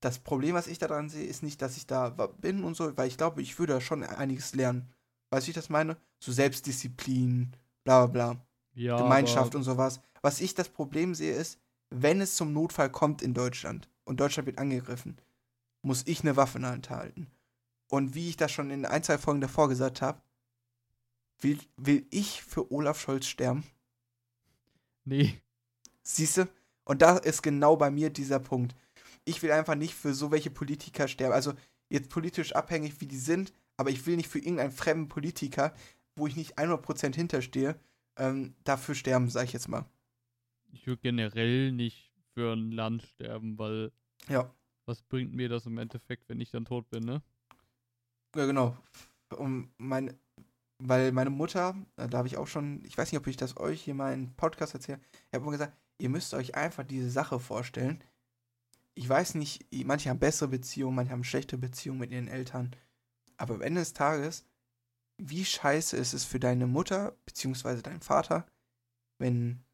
[0.00, 3.08] das Problem, was ich daran sehe, ist nicht, dass ich da bin und so, weil
[3.08, 4.88] ich glaube, ich würde schon einiges lernen.
[5.30, 5.96] Weißt du, wie ich das meine?
[6.20, 7.52] So Selbstdisziplin,
[7.84, 8.46] bla bla bla.
[8.74, 10.00] Ja, Gemeinschaft und sowas.
[10.22, 11.58] Was ich das Problem sehe, ist,
[11.90, 15.16] wenn es zum Notfall kommt in Deutschland und Deutschland wird angegriffen,
[15.88, 17.28] muss ich eine Waffe in der Hand halten.
[17.88, 20.20] Und wie ich das schon in ein, zwei Folgen davor gesagt habe,
[21.40, 23.64] will, will ich für Olaf Scholz sterben?
[25.06, 25.40] Nee.
[26.02, 26.48] Siehst du?
[26.84, 28.76] Und da ist genau bei mir dieser Punkt.
[29.24, 31.32] Ich will einfach nicht für so welche Politiker sterben.
[31.32, 31.54] Also
[31.88, 35.74] jetzt politisch abhängig, wie die sind, aber ich will nicht für irgendeinen fremden Politiker,
[36.16, 37.80] wo ich nicht 100% hinterstehe,
[38.18, 39.86] ähm, dafür sterben, sag ich jetzt mal.
[40.70, 43.90] Ich würde generell nicht für ein Land sterben, weil
[44.28, 44.52] Ja,
[44.88, 47.22] was bringt mir das im Endeffekt, wenn ich dann tot bin, ne?
[48.34, 48.76] ja genau.
[49.36, 50.18] Um mein,
[50.78, 53.56] weil meine Mutter, äh, da habe ich auch schon, ich weiß nicht, ob ich das
[53.58, 57.10] euch hier mal in Podcast erzähle, ich habe immer gesagt, ihr müsst euch einfach diese
[57.10, 58.02] Sache vorstellen.
[58.94, 62.74] Ich weiß nicht, manche haben bessere Beziehungen, manche haben schlechte Beziehungen mit ihren Eltern,
[63.36, 64.46] aber am Ende des Tages,
[65.18, 68.46] wie scheiße ist es für deine Mutter beziehungsweise deinen Vater,
[69.18, 69.64] wenn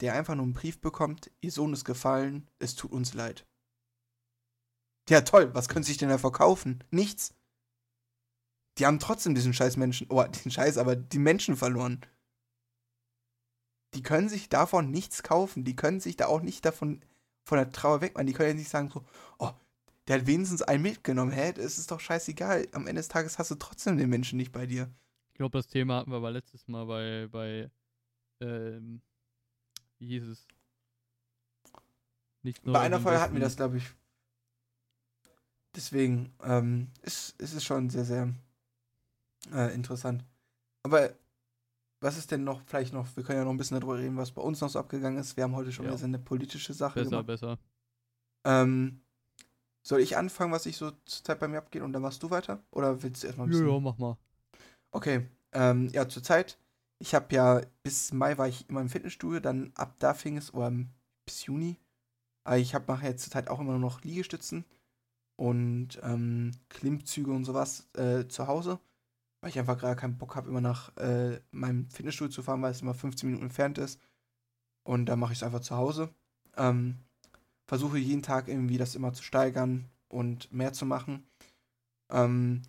[0.00, 3.46] der einfach nur einen Brief bekommt, ihr Sohn ist gefallen, es tut uns leid.
[5.08, 6.84] Ja, toll, was können sie sich denn da verkaufen?
[6.90, 7.34] Nichts.
[8.78, 12.00] Die haben trotzdem diesen scheiß Menschen, oh, diesen Scheiß, aber die Menschen verloren.
[13.94, 15.64] Die können sich davon nichts kaufen.
[15.64, 17.04] Die können sich da auch nicht davon
[17.42, 18.26] von der Trauer wegmachen.
[18.26, 19.04] Die können ja nicht sagen so,
[19.38, 19.50] oh,
[20.06, 21.32] der hat wenigstens einen mitgenommen.
[21.32, 22.68] Hä, das ist doch scheißegal.
[22.72, 24.92] Am Ende des Tages hast du trotzdem den Menschen nicht bei dir.
[25.28, 27.70] Ich glaube, das Thema hatten wir aber letztes Mal bei, bei,
[28.40, 29.02] ähm,
[29.98, 30.46] wie hieß es?
[32.42, 33.84] Nicht Bei einer Folge hatten wir das, glaube ich.
[35.76, 38.34] Deswegen ähm, ist, ist es schon sehr, sehr
[39.52, 40.24] äh, interessant.
[40.82, 41.14] Aber
[42.00, 44.32] was ist denn noch, vielleicht noch, wir können ja noch ein bisschen darüber reden, was
[44.32, 45.36] bei uns noch so abgegangen ist.
[45.36, 45.90] Wir haben heute schon Ja.
[45.90, 47.26] wieder so eine politische Sache Besser, gemacht.
[47.26, 47.58] besser.
[48.44, 49.02] Ähm,
[49.82, 52.62] soll ich anfangen, was sich so zurzeit bei mir abgeht und dann machst du weiter?
[52.70, 53.68] Oder willst du erstmal ein Ja, bisschen?
[53.74, 54.16] ja, mach mal.
[54.92, 56.58] Okay, ähm, ja, zurzeit,
[56.98, 60.52] ich habe ja, bis Mai war ich immer im Fitnessstudio, dann ab da fing es,
[60.52, 60.72] oder
[61.24, 61.76] bis Juni,
[62.44, 64.64] aber ich habe mache jetzt zurzeit auch immer nur noch Liegestützen
[65.40, 68.78] und ähm, Klimmzüge und sowas äh, zu Hause,
[69.40, 72.72] weil ich einfach gerade keinen Bock habe, immer nach äh, meinem Fitnessstudio zu fahren, weil
[72.72, 73.98] es immer 15 Minuten entfernt ist
[74.82, 76.10] und dann mache ich es einfach zu Hause.
[76.58, 76.98] Ähm,
[77.66, 81.24] versuche jeden Tag irgendwie das immer zu steigern und mehr zu machen.
[82.10, 82.60] Ähm,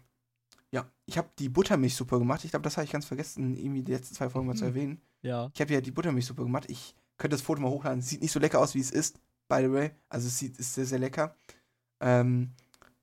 [0.72, 2.46] ja, ich habe die Buttermilchsuppe gemacht.
[2.46, 4.70] Ich glaube, das habe ich ganz vergessen, irgendwie die letzten zwei Folgen mal zu Mhm.
[4.70, 5.02] erwähnen.
[5.24, 5.52] Ja.
[5.54, 6.70] Ich habe ja die Buttermilchsuppe gemacht.
[6.70, 8.02] Ich könnte das Foto mal hochladen.
[8.02, 9.20] Sieht nicht so lecker aus, wie es ist,
[9.50, 9.92] by the way.
[10.08, 11.36] Also es sieht, ist sehr, sehr lecker.
[12.02, 12.52] Ähm,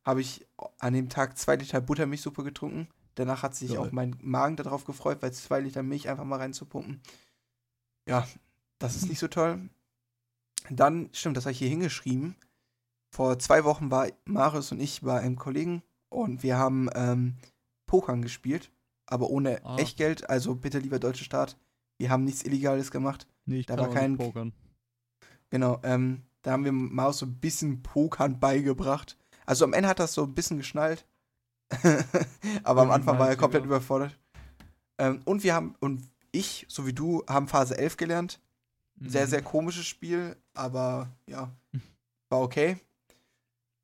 [0.05, 0.47] habe ich
[0.79, 2.89] an dem Tag zwei Liter Buttermilchsuppe getrunken.
[3.15, 3.79] Danach hat sich Geil.
[3.79, 7.01] auch mein Magen darauf gefreut, weil zwei Liter Milch einfach mal reinzupumpen.
[8.07, 8.27] Ja,
[8.79, 9.69] das ist nicht so toll.
[10.71, 12.37] Dann, stimmt, das habe ich hier hingeschrieben.
[13.11, 17.37] Vor zwei Wochen war Marius und ich bei einem Kollegen und wir haben ähm,
[17.87, 18.71] Pokern gespielt,
[19.07, 19.77] aber ohne Ah.
[19.79, 20.29] Echtgeld.
[20.29, 21.57] Also bitte, lieber deutsche Staat,
[21.99, 23.27] wir haben nichts Illegales gemacht.
[23.47, 24.53] Nee, ich Da kann war kein- pokern.
[25.51, 29.19] Genau, ähm, da haben wir Marius so ein bisschen Pokern beigebracht.
[29.45, 31.05] Also am Ende hat das so ein bisschen geschnallt.
[32.63, 34.19] aber am Anfang war er komplett überfordert.
[34.97, 38.41] Ähm, und wir haben, und ich, so wie du, haben Phase 11 gelernt.
[38.99, 39.31] Sehr, Mhm.
[39.31, 41.55] sehr komisches Spiel, aber ja,
[42.31, 42.79] war okay.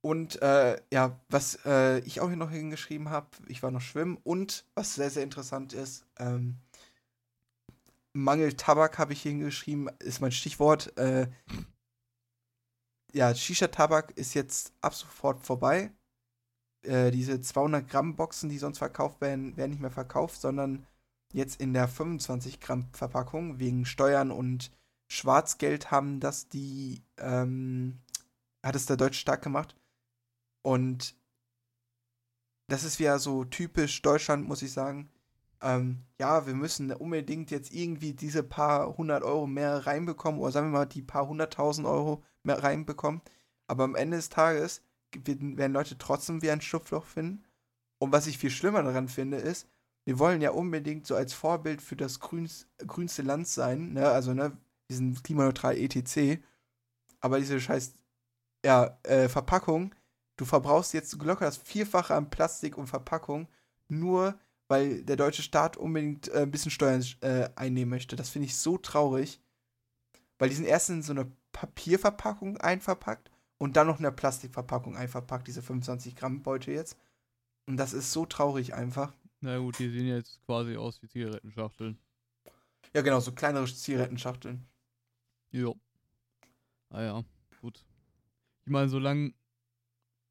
[0.00, 4.16] Und äh, ja, was äh, ich auch hier noch hingeschrieben habe, ich war noch schwimmen
[4.24, 6.56] und was sehr, sehr interessant ist, ähm,
[8.14, 10.96] Mangel Tabak habe ich hier hingeschrieben, ist mein Stichwort.
[10.96, 11.26] Äh,
[13.14, 15.92] ja, Shisha-Tabak ist jetzt ab sofort vorbei.
[16.82, 20.86] Äh, diese 200 Gramm Boxen, die sonst verkauft werden, werden nicht mehr verkauft, sondern
[21.32, 24.72] jetzt in der 25 Gramm Verpackung wegen Steuern und
[25.08, 28.00] Schwarzgeld haben das die, ähm,
[28.64, 29.76] hat es der Deutsche stark gemacht.
[30.62, 31.16] Und
[32.68, 35.10] das ist wieder so typisch Deutschland, muss ich sagen.
[35.62, 40.72] Ähm, ja, wir müssen unbedingt jetzt irgendwie diese paar hundert Euro mehr reinbekommen, oder sagen
[40.72, 43.20] wir mal die paar hunderttausend Euro reinbekommen.
[43.66, 44.82] Aber am Ende des Tages
[45.12, 47.44] werden Leute trotzdem wieder ein Schlupfloch finden.
[47.98, 49.68] Und was ich viel schlimmer daran finde, ist,
[50.04, 54.08] wir wollen ja unbedingt so als Vorbild für das grünst, grünste Land sein, ne?
[54.08, 54.56] Also, ne,
[54.88, 56.42] wir sind klimaneutral etc.
[57.20, 57.94] Aber diese scheiß,
[58.64, 59.94] ja, äh, Verpackung,
[60.36, 63.48] du verbrauchst jetzt locker das Vierfache an Plastik und Verpackung,
[63.88, 64.38] nur
[64.68, 68.16] weil der deutsche Staat unbedingt äh, ein bisschen Steuern äh, einnehmen möchte.
[68.16, 69.40] Das finde ich so traurig.
[70.38, 74.96] Weil die sind erst in so eine Papierverpackung einverpackt und dann noch in eine Plastikverpackung
[74.96, 76.98] einverpackt, diese 25 Gramm Beute jetzt.
[77.66, 79.14] Und das ist so traurig einfach.
[79.40, 81.96] Na gut, die sehen jetzt quasi aus wie Zigarettenschachteln.
[82.92, 83.66] Ja, genau, so kleinere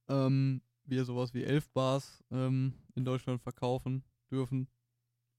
[0.09, 4.67] ähm, wir sowas wie elf Bars ähm, in Deutschland verkaufen dürfen.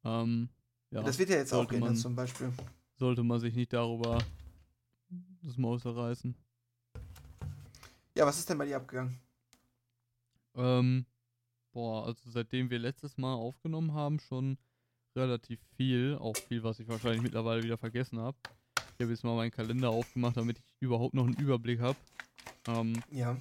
[0.04, 0.48] Ähm,
[0.90, 2.52] ja, das wird ja jetzt auch geändert man- zum Beispiel.
[2.96, 4.18] sollte man sich nicht darüber
[5.44, 6.34] das Maul zerreißen.
[8.16, 9.18] Ja, was ist denn bei dir abgegangen?
[10.54, 11.04] Ähm,
[11.72, 14.56] boah, also seitdem wir letztes Mal aufgenommen haben, schon
[15.16, 16.16] relativ viel.
[16.20, 18.36] Auch viel, was ich wahrscheinlich mittlerweile wieder vergessen habe.
[18.96, 21.98] Ich habe jetzt mal meinen Kalender aufgemacht, damit ich überhaupt noch einen Überblick habe.
[22.68, 23.36] Ähm, Ja.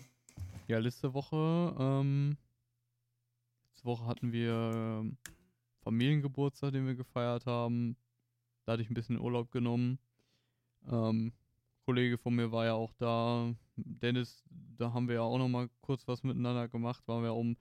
[0.68, 2.36] ja, letzte Woche, ähm,
[3.70, 5.18] letzte Woche hatten wir ähm,
[5.84, 7.96] Familiengeburtstag, den wir gefeiert haben.
[8.66, 10.00] Da hatte ich ein bisschen Urlaub genommen.
[10.90, 11.32] Ähm,
[11.86, 13.54] Kollege von mir war ja auch da.
[13.76, 14.44] Dennis,
[14.78, 17.08] da haben wir ja auch noch mal kurz was miteinander gemacht.
[17.08, 17.58] Waren wir um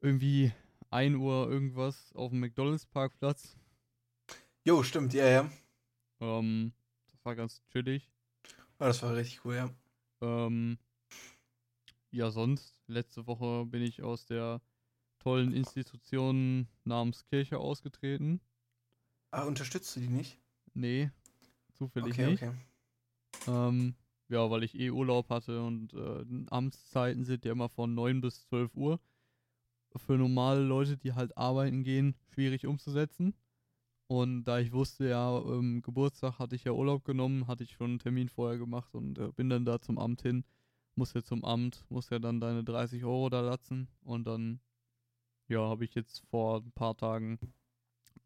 [0.00, 0.52] irgendwie
[0.90, 3.56] 1 Uhr irgendwas auf dem McDonalds-Parkplatz.
[4.64, 5.50] Jo, stimmt, ja, ja.
[6.20, 6.72] Ähm,
[7.10, 8.10] das war ganz chillig.
[8.78, 9.70] Oh, das war richtig cool, ja.
[10.20, 10.78] Ähm,
[12.10, 14.60] ja, sonst, letzte Woche bin ich aus der
[15.18, 18.40] tollen Institution namens Kirche ausgetreten.
[19.30, 20.38] Ah, unterstützt du die nicht?
[20.74, 21.10] Nee,
[21.72, 22.42] zufällig Okay, nicht.
[22.42, 22.54] okay.
[23.46, 23.94] Ähm,
[24.28, 28.46] ja, weil ich eh Urlaub hatte und äh, Amtszeiten sind ja immer von 9 bis
[28.48, 29.00] 12 Uhr.
[29.96, 33.34] Für normale Leute, die halt arbeiten gehen, schwierig umzusetzen.
[34.08, 37.92] Und da ich wusste, ja, ähm, Geburtstag hatte ich ja Urlaub genommen, hatte ich schon
[37.92, 40.44] einen Termin vorher gemacht und äh, bin dann da zum Amt hin.
[40.94, 43.88] Muss ja zum Amt, muss ja dann deine 30 Euro da latzen.
[44.02, 44.60] Und dann,
[45.48, 47.38] ja, habe ich jetzt vor ein paar Tagen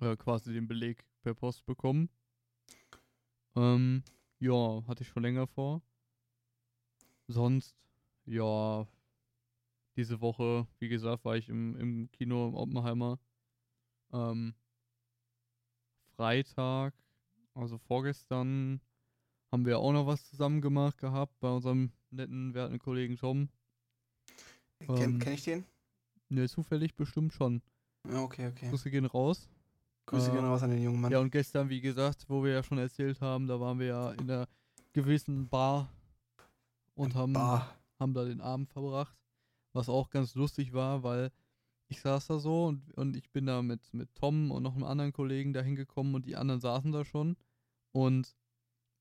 [0.00, 2.10] äh, quasi den Beleg per Post bekommen.
[3.56, 4.02] Ähm,
[4.40, 5.82] ja, hatte ich schon länger vor.
[7.28, 7.76] Sonst,
[8.24, 8.86] ja,
[9.96, 13.18] diese Woche, wie gesagt, war ich im, im Kino im Oppenheimer.
[14.12, 14.54] Ähm,
[16.16, 16.94] Freitag,
[17.54, 18.80] also vorgestern,
[19.52, 23.48] haben wir auch noch was zusammen gemacht gehabt bei unserem netten, werten Kollegen Tom.
[24.78, 25.64] Kenn, Ähm, kenn ich den?
[26.28, 27.62] Ne, zufällig bestimmt schon.
[28.08, 28.70] Ja, okay, okay.
[28.70, 29.48] Grüße gehen raus.
[30.10, 31.12] Grüße äh, gehen raus an den jungen Mann.
[31.12, 34.10] Ja, und gestern, wie gesagt, wo wir ja schon erzählt haben, da waren wir ja
[34.12, 34.48] in einer
[34.92, 35.88] gewissen Bar
[36.94, 37.74] und haben, Bah.
[37.98, 39.16] haben da den Abend verbracht.
[39.72, 41.30] Was auch ganz lustig war, weil
[41.86, 44.84] ich saß da so und, und ich bin da mit, mit Tom und noch einem
[44.84, 47.36] anderen Kollegen da hingekommen und die anderen saßen da schon.
[47.92, 48.34] Und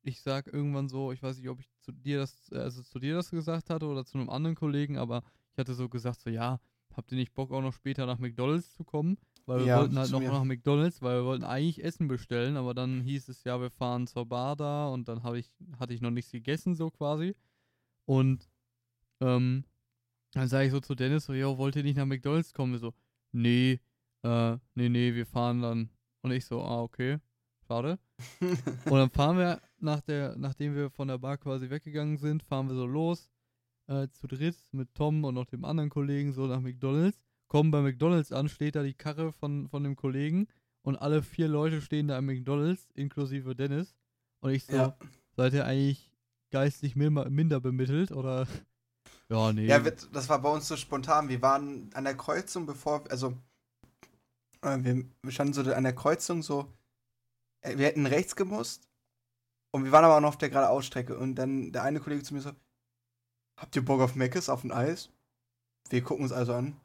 [0.04, 3.16] ich sag irgendwann so, ich weiß nicht, ob ich zu dir das, also zu dir
[3.16, 6.60] das gesagt hatte oder zu einem anderen Kollegen, aber ich hatte so gesagt, so ja,
[6.96, 9.18] habt ihr nicht Bock auch noch später nach McDonalds zu kommen?
[9.46, 10.32] Weil wir Ja, wollten halt noch mir.
[10.32, 14.06] nach McDonalds, weil wir wollten eigentlich Essen bestellen, aber dann hieß es ja, wir fahren
[14.08, 17.36] zur Bar da und dann hab ich, hatte ich noch nichts gegessen, so quasi.
[18.06, 18.48] Und
[19.22, 19.66] ähm,
[20.34, 22.74] dann sage ich so zu Dennis, so, yo, wollt ihr nicht nach McDonalds kommen?
[22.74, 22.94] Wir so,
[23.32, 23.80] nee,
[24.24, 25.90] äh, nee, nee, wir fahren dann.
[26.22, 27.18] Und ich so, ah, okay,
[27.68, 27.98] schade.
[28.40, 32.68] Und dann fahren wir, nach der, nachdem wir von der Bar quasi weggegangen sind, fahren
[32.68, 33.32] wir so los,
[33.88, 37.18] äh, zu dritt mit Tom und noch dem anderen Kollegen so nach McDonalds.
[37.50, 40.48] Kommen bei McDonalds an, steht da die Karre von, von dem Kollegen
[40.84, 43.96] und alle vier Leute stehen da am McDonalds, inklusive Dennis.
[44.40, 44.98] Und ich so, Ja.
[45.36, 46.12] seid ihr eigentlich
[46.52, 48.48] geistig minder, bemittelt oder?
[49.32, 49.68] Ja, nee.
[49.68, 51.30] Ja, das war bei uns so spontan.
[51.30, 53.38] Wir waren an der Kreuzung, bevor, also,
[54.62, 56.74] äh, wir, standen so an der Kreuzung so,
[57.62, 58.90] äh, wir hätten rechts gemusst
[59.72, 62.42] und wir waren aber noch auf der geradeausstrecke und dann der eine Kollege zu mir
[62.42, 62.54] so,
[63.56, 65.12] habt ihr Bock auf Meckes, auf ein Eis?
[65.92, 66.76] Wir gucken uns also an.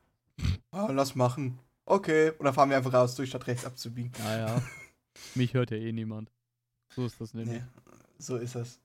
[0.74, 1.58] Ah, lass machen.
[1.86, 2.30] Okay.
[2.30, 4.12] Und dann fahren wir einfach raus, durch statt rechts abzubiegen.
[4.18, 4.62] Naja,
[5.34, 6.30] mich hört ja eh niemand.
[6.94, 7.60] So ist das nämlich.
[7.60, 7.68] Nee,
[8.18, 8.80] so ist das.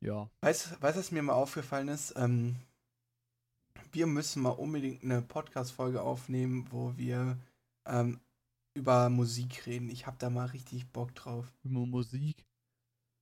[0.00, 0.30] Ja.
[0.40, 2.14] Weißt du, was mir mal aufgefallen ist?
[2.16, 2.56] Ähm,
[3.92, 7.36] wir müssen mal unbedingt eine Podcast-Folge aufnehmen, wo wir
[7.86, 8.20] ähm,
[8.74, 9.90] über Musik reden.
[9.90, 11.52] Ich habe da mal richtig Bock drauf.
[11.64, 12.44] Immer Musik.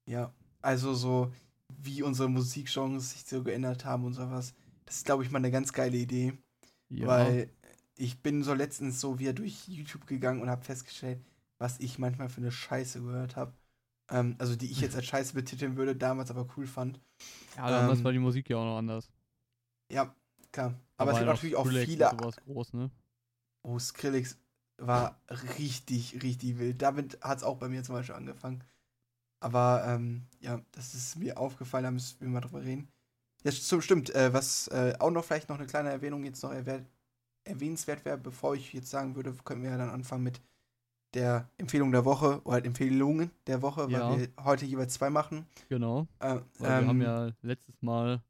[0.07, 1.33] Ja, also so,
[1.69, 4.55] wie unsere Musikgenres sich so geändert haben und sowas.
[4.85, 6.33] Das ist, glaube ich, mal eine ganz geile Idee.
[6.89, 7.07] Ja.
[7.07, 7.51] Weil
[7.99, 11.21] ich bin so letztens so wieder durch YouTube gegangen und habe festgestellt,
[11.59, 13.55] was ich manchmal für eine Scheiße gehört habe.
[14.11, 17.01] Ähm, also die ich jetzt als Scheiße betiteln würde, damals aber cool fand.
[17.57, 19.11] ja, damals ähm, war die Musik ja auch noch anders.
[19.91, 20.15] Ja,
[20.53, 20.75] klar.
[20.97, 22.11] Da Aber es gibt natürlich auch Skrillex viele.
[22.11, 22.91] sowas groß, ne?
[23.63, 24.37] Oh, Skrillex
[24.79, 25.21] war
[25.59, 26.81] richtig, richtig wild.
[26.83, 28.65] Damit hat es auch bei mir zum Beispiel angefangen.
[29.41, 32.89] Aber ähm, ja, das ist mir aufgefallen, da müssen wir mal drüber reden.
[33.45, 34.11] Ja, st- stimmt.
[34.15, 36.85] Äh, was äh, auch noch vielleicht noch eine kleine Erwähnung jetzt noch erwäh
[37.49, 40.41] erwähnenswert wäre, bevor ich jetzt sagen würde, können wir ja dann anfangen mit
[41.15, 44.17] der Empfehlung der Woche oder halt Empfehlungen der Woche, weil Ja.
[44.19, 45.47] wir heute jeweils zwei machen.
[45.69, 46.07] Genau.
[46.21, 48.21] Äh, Weil wir haben ähm, ja letztes Mal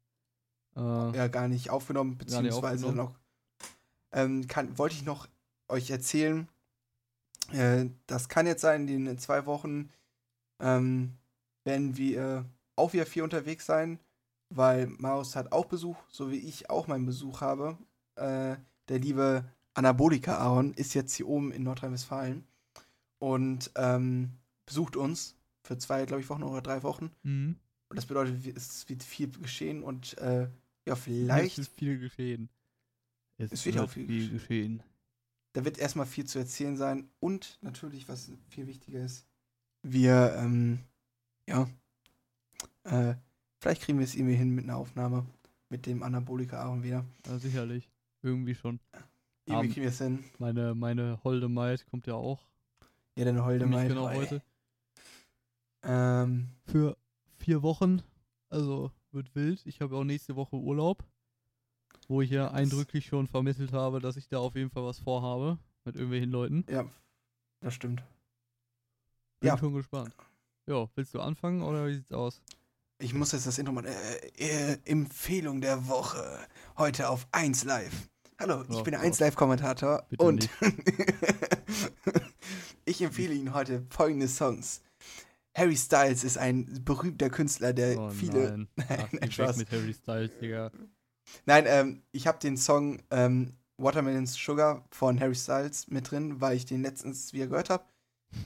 [0.75, 0.79] äh,
[1.17, 3.13] ja gar nicht aufgenommen, Gar nicht beziehungsweise aufgenommen.
[3.13, 3.19] noch.
[4.11, 5.27] Ähm, kann, wollte ich noch
[5.67, 6.47] euch erzählen.
[7.51, 9.89] Äh, das kann jetzt sein, in den zwei Wochen
[10.59, 11.17] ähm,
[11.65, 12.45] werden wir
[12.75, 13.99] auch wieder viel unterwegs sein.
[14.51, 17.77] weil Maus hat auch Besuch, so wie ich auch meinen Besuch habe.
[18.89, 22.43] Der liebe Anabolika Aaron ist jetzt hier oben in Nordrhein-Westfalen
[23.19, 24.31] und ähm,
[24.65, 27.11] besucht uns für zwei, glaube ich, Wochen oder drei Wochen.
[27.23, 27.55] Mhm.
[27.89, 30.47] Und das bedeutet, es wird viel geschehen und äh,
[30.85, 31.57] ja, vielleicht.
[31.57, 32.49] Es ist viel geschehen.
[33.37, 34.83] Es, es wird auch viel, viel geschehen.
[35.53, 39.25] Da wird erstmal viel zu erzählen sein und natürlich, was viel wichtiger ist,
[39.81, 40.79] wir, ähm,
[41.47, 41.67] ja,
[42.83, 43.15] äh,
[43.59, 45.25] vielleicht kriegen wir es irgendwie hin mit einer Aufnahme
[45.69, 47.05] mit dem Anabolika Aaron wieder.
[47.25, 47.89] Ja, sicherlich.
[48.21, 48.79] Irgendwie schon.
[49.45, 50.23] Irgendwie kriegen wir es hin.
[50.37, 52.45] Meine, meine Holde Maid kommt ja auch.
[53.15, 53.89] Ja, deine Holde Maid.
[53.89, 54.41] Genau heute.
[55.83, 56.97] Ähm, Für
[57.37, 58.01] vier Wochen.
[58.49, 59.65] Also wird wild.
[59.65, 61.03] Ich habe auch nächste Woche Urlaub.
[62.07, 65.57] Wo ich ja eindrücklich schon vermittelt habe, dass ich da auf jeden Fall was vorhabe.
[65.85, 66.65] Mit irgendwelchen Leuten.
[66.69, 66.85] Ja,
[67.61, 68.03] das stimmt.
[69.39, 69.57] Bin ja.
[69.57, 70.13] schon gespannt.
[70.67, 72.41] Ja, willst du anfangen oder wie sieht's aus?
[73.01, 73.87] Ich muss jetzt das Intro machen.
[73.87, 76.21] Äh, äh, Empfehlung der Woche.
[76.77, 78.09] Heute auf 1 Live.
[78.37, 80.49] Hallo, ich oh, bin der 1 Live-Kommentator und
[82.85, 84.81] ich empfehle Ihnen heute folgende Songs.
[85.55, 88.49] Harry Styles ist ein berühmter Künstler, der oh, viele.
[88.49, 89.57] Nein, Ach, nein Spaß.
[89.57, 90.69] mit Harry Styles, Digga.
[91.45, 96.57] Nein, ähm, ich habe den Song ähm, Watermelon's Sugar von Harry Styles mit drin, weil
[96.57, 97.85] ich den letztens wieder gehört habe.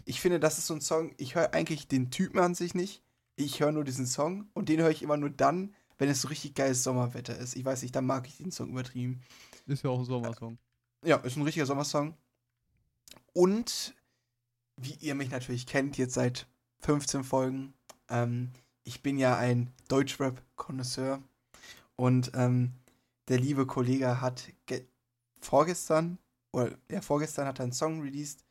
[0.06, 3.04] Ich finde, das ist so ein Song, ich höre eigentlich den Typen an sich nicht.
[3.36, 6.27] Ich höre nur diesen Song und den höre ich immer nur dann, wenn es so
[6.27, 7.55] richtig geiles Sommerwetter ist.
[7.55, 9.21] Ich weiß nicht, dann mag ich den Song übertrieben.
[9.65, 10.57] Ist ja auch ein Sommersong.
[11.03, 12.15] Ja, ist ein richtiger Sommersong.
[13.34, 13.95] Und
[14.77, 16.47] wie ihr mich natürlich kennt, jetzt seit
[16.79, 17.73] 15 Folgen,
[18.09, 18.51] ähm,
[18.84, 21.21] ich bin ja ein Deutschrap-Konnoisseur.
[21.95, 22.73] Und ähm,
[23.27, 24.51] der liebe Kollege hat
[25.39, 26.17] vorgestern,
[26.51, 28.43] oder ja, vorgestern hat er einen Song released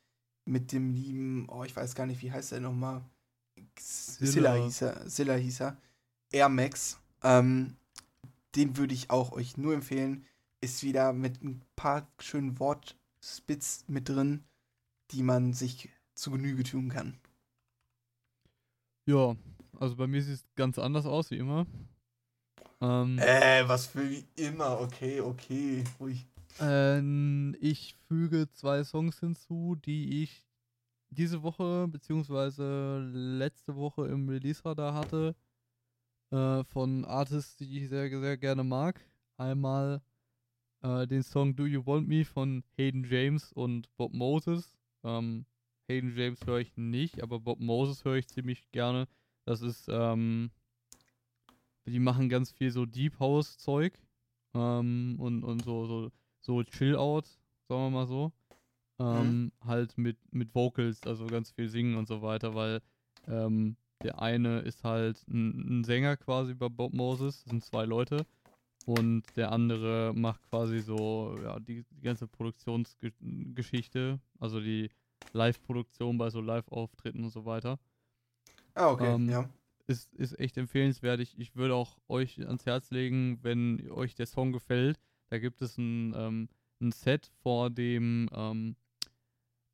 [0.44, 3.02] mit dem lieben, oh, ich weiß gar nicht, wie heißt er nochmal?
[3.78, 5.76] Silla hieß er, Silla hieß er.
[6.30, 6.98] Air Max.
[7.22, 7.76] Ähm,
[8.54, 10.26] den würde ich auch euch nur empfehlen.
[10.60, 14.44] Ist wieder mit ein paar schönen Wortspits mit drin,
[15.10, 17.18] die man sich zu Genüge tun kann.
[19.06, 19.34] Ja,
[19.80, 21.66] also bei mir sieht es ganz anders aus wie immer.
[22.80, 25.84] Ähm, äh, was für wie immer, okay, okay.
[25.98, 26.26] Ruhig.
[26.60, 30.44] Ähm, ich füge zwei Songs hinzu, die ich
[31.12, 35.34] diese Woche beziehungsweise letzte Woche im Release-Radar hatte.
[36.30, 38.98] Äh, von Artists, die ich sehr, sehr gerne mag.
[39.36, 40.00] Einmal
[40.82, 44.78] äh, den Song Do You Want Me von Hayden James und Bob Moses.
[45.04, 45.44] Ähm,
[45.88, 49.08] Hayden James höre ich nicht, aber Bob Moses höre ich ziemlich gerne.
[49.44, 50.50] Das ist, ähm,
[51.86, 53.92] die machen ganz viel so Deep House Zeug
[54.54, 56.10] ähm, und, und so, so,
[56.40, 57.26] so Chill Out,
[57.68, 58.32] sagen wir mal so.
[58.98, 59.52] Ähm, mhm.
[59.64, 62.80] Halt mit, mit Vocals, also ganz viel singen und so weiter, weil
[63.26, 67.84] ähm, der eine ist halt ein, ein, Sänger quasi bei Bob Moses, das sind zwei
[67.84, 68.26] Leute.
[68.84, 74.90] Und der andere macht quasi so, ja, die, die ganze Produktionsgeschichte, also die
[75.32, 77.78] Live-Produktion bei so Live-Auftritten und so weiter.
[78.74, 79.48] Ah, okay, ähm, ja.
[79.86, 81.20] Ist, ist echt empfehlenswert.
[81.20, 84.98] Ich, ich würde auch euch ans Herz legen, wenn euch der Song gefällt.
[85.28, 86.48] Da gibt es ein, ähm,
[86.80, 88.76] ein Set vor dem ähm,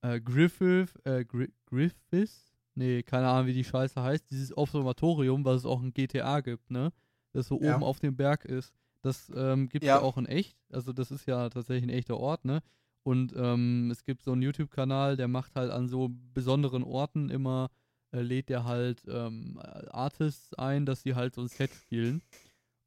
[0.03, 2.53] äh, Griffith, äh, Gri Griffiths?
[2.75, 4.31] Nee, keine Ahnung, wie die Scheiße heißt.
[4.31, 6.93] Dieses Observatorium, was es auch in GTA gibt, ne?
[7.33, 7.75] Das so ja.
[7.75, 8.73] oben auf dem Berg ist.
[9.03, 10.01] Das ähm, gibt es ja.
[10.01, 10.57] auch in echt.
[10.71, 12.63] Also, das ist ja tatsächlich ein echter Ort, ne?
[13.03, 17.71] Und ähm, es gibt so einen YouTube-Kanal, der macht halt an so besonderen Orten immer,
[18.13, 19.59] äh, lädt der halt ähm,
[19.91, 22.23] Artists ein, dass sie halt so ein Set spielen.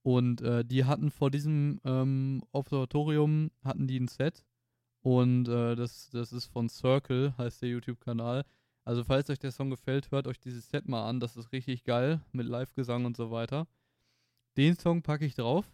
[0.03, 4.43] Und äh, die hatten vor diesem ähm, Observatorium, hatten die ein Set.
[5.02, 8.45] Und äh, das, das ist von Circle, heißt der YouTube-Kanal.
[8.84, 11.20] Also falls euch der Song gefällt, hört euch dieses Set mal an.
[11.20, 13.68] Das ist richtig geil mit Live-Gesang und so weiter.
[14.58, 15.66] Den Song packe ich drauf.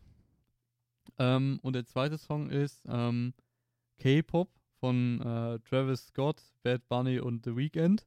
[1.18, 3.34] Ähm, und der zweite Song ist ähm,
[3.98, 4.50] K-Pop
[4.80, 8.06] von äh, Travis Scott, Bad Bunny und The Weeknd.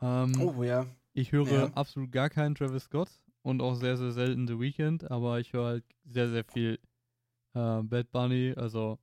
[0.00, 0.86] Ähm, oh ja.
[1.12, 1.72] Ich höre ja.
[1.74, 3.08] absolut gar keinen Travis Scott
[3.42, 6.78] und auch sehr, sehr selten The Weeknd, aber ich höre halt sehr, sehr viel
[7.54, 8.98] äh, Bad Bunny, also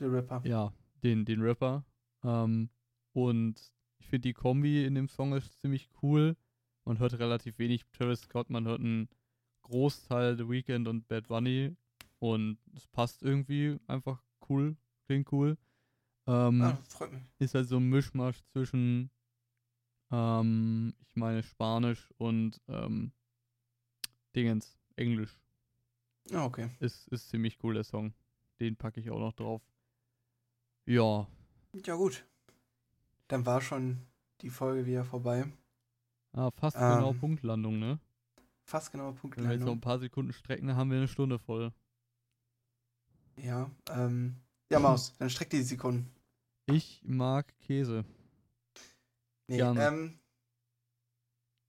[0.00, 0.42] der Rapper.
[0.44, 0.72] Ja,
[1.02, 1.84] den, den Rapper.
[2.24, 2.70] Ähm,
[3.12, 6.36] und ich finde die Kombi in dem Song ist ziemlich cool.
[6.84, 9.08] Man hört relativ wenig Travis Scott, man hört einen
[9.62, 11.76] Großteil The Weeknd und Bad Bunny
[12.18, 14.76] und es passt irgendwie einfach cool
[15.10, 15.58] klingt cool.
[16.28, 17.22] Ähm, ah, freut mich.
[17.40, 19.10] Ist halt so ein Mischmasch zwischen,
[20.12, 23.10] ähm, ich meine, Spanisch und ähm,
[24.36, 25.36] Dingens, Englisch.
[26.32, 26.68] Ah, okay.
[26.78, 28.14] Ist, ist ziemlich cool, der Song.
[28.60, 29.62] Den packe ich auch noch drauf.
[30.86, 31.26] Ja.
[31.84, 32.24] Ja, gut.
[33.28, 34.06] Dann war schon
[34.40, 35.46] die Folge wieder vorbei.
[36.32, 38.00] Ah, fast genau ähm, genau Punktlandung, ne?
[38.70, 41.38] fast genau Wenn wir jetzt noch ein paar Sekunden strecken, dann haben wir eine Stunde
[41.38, 41.72] voll.
[43.36, 44.36] Ja, ähm,
[44.70, 46.10] ja, Maus, dann streck die Sekunden.
[46.66, 48.04] Ich mag Käse.
[49.48, 49.86] Nee, Gerne.
[49.86, 50.18] ähm,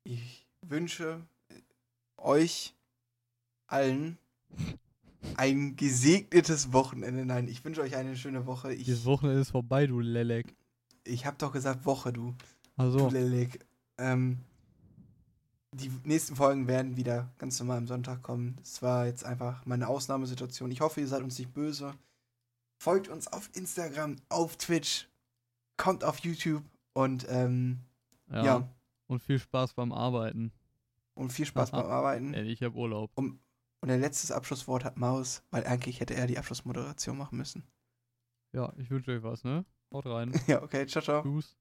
[0.04, 1.26] ich wünsche
[2.18, 2.76] euch
[3.66, 4.20] allen
[5.38, 7.26] ein gesegnetes Wochenende.
[7.26, 8.76] Nein, ich wünsche euch eine schöne Woche.
[8.76, 10.56] Dieses Ich, Wochenende ist vorbei, du Lelek.
[11.04, 12.32] ich habe doch gesagt Woche, du.
[12.78, 13.60] Du Also, Lelek.
[13.98, 14.40] Ähm,
[15.74, 18.58] die nächsten Folgen werden wieder ganz normal am Sonntag kommen.
[18.62, 20.70] Es war jetzt einfach mal eine Ausnahmesituation.
[20.72, 21.94] Ich hoffe, ihr seid uns nicht böse.
[22.78, 25.08] Folgt uns auf Instagram, auf Twitch,
[25.78, 26.64] kommt auf YouTube
[26.94, 27.80] und ähm,
[28.32, 28.44] ja.
[28.44, 28.70] ja.
[29.08, 30.52] Und viel Spaß beim Arbeiten.
[31.14, 32.34] und viel Spaß beim Arbeiten.
[32.34, 33.12] Ey, ich hab Urlaub.
[33.82, 37.68] Und der letztes Abschlusswort hat Maus, weil eigentlich hätte er die Abschlussmoderation machen müssen.
[38.54, 39.66] Ja, ich wünsche euch was, ne?
[39.92, 40.34] Haut rein.
[40.48, 41.24] ja, okay, ciao, ciao.
[41.24, 41.58] Tschüss.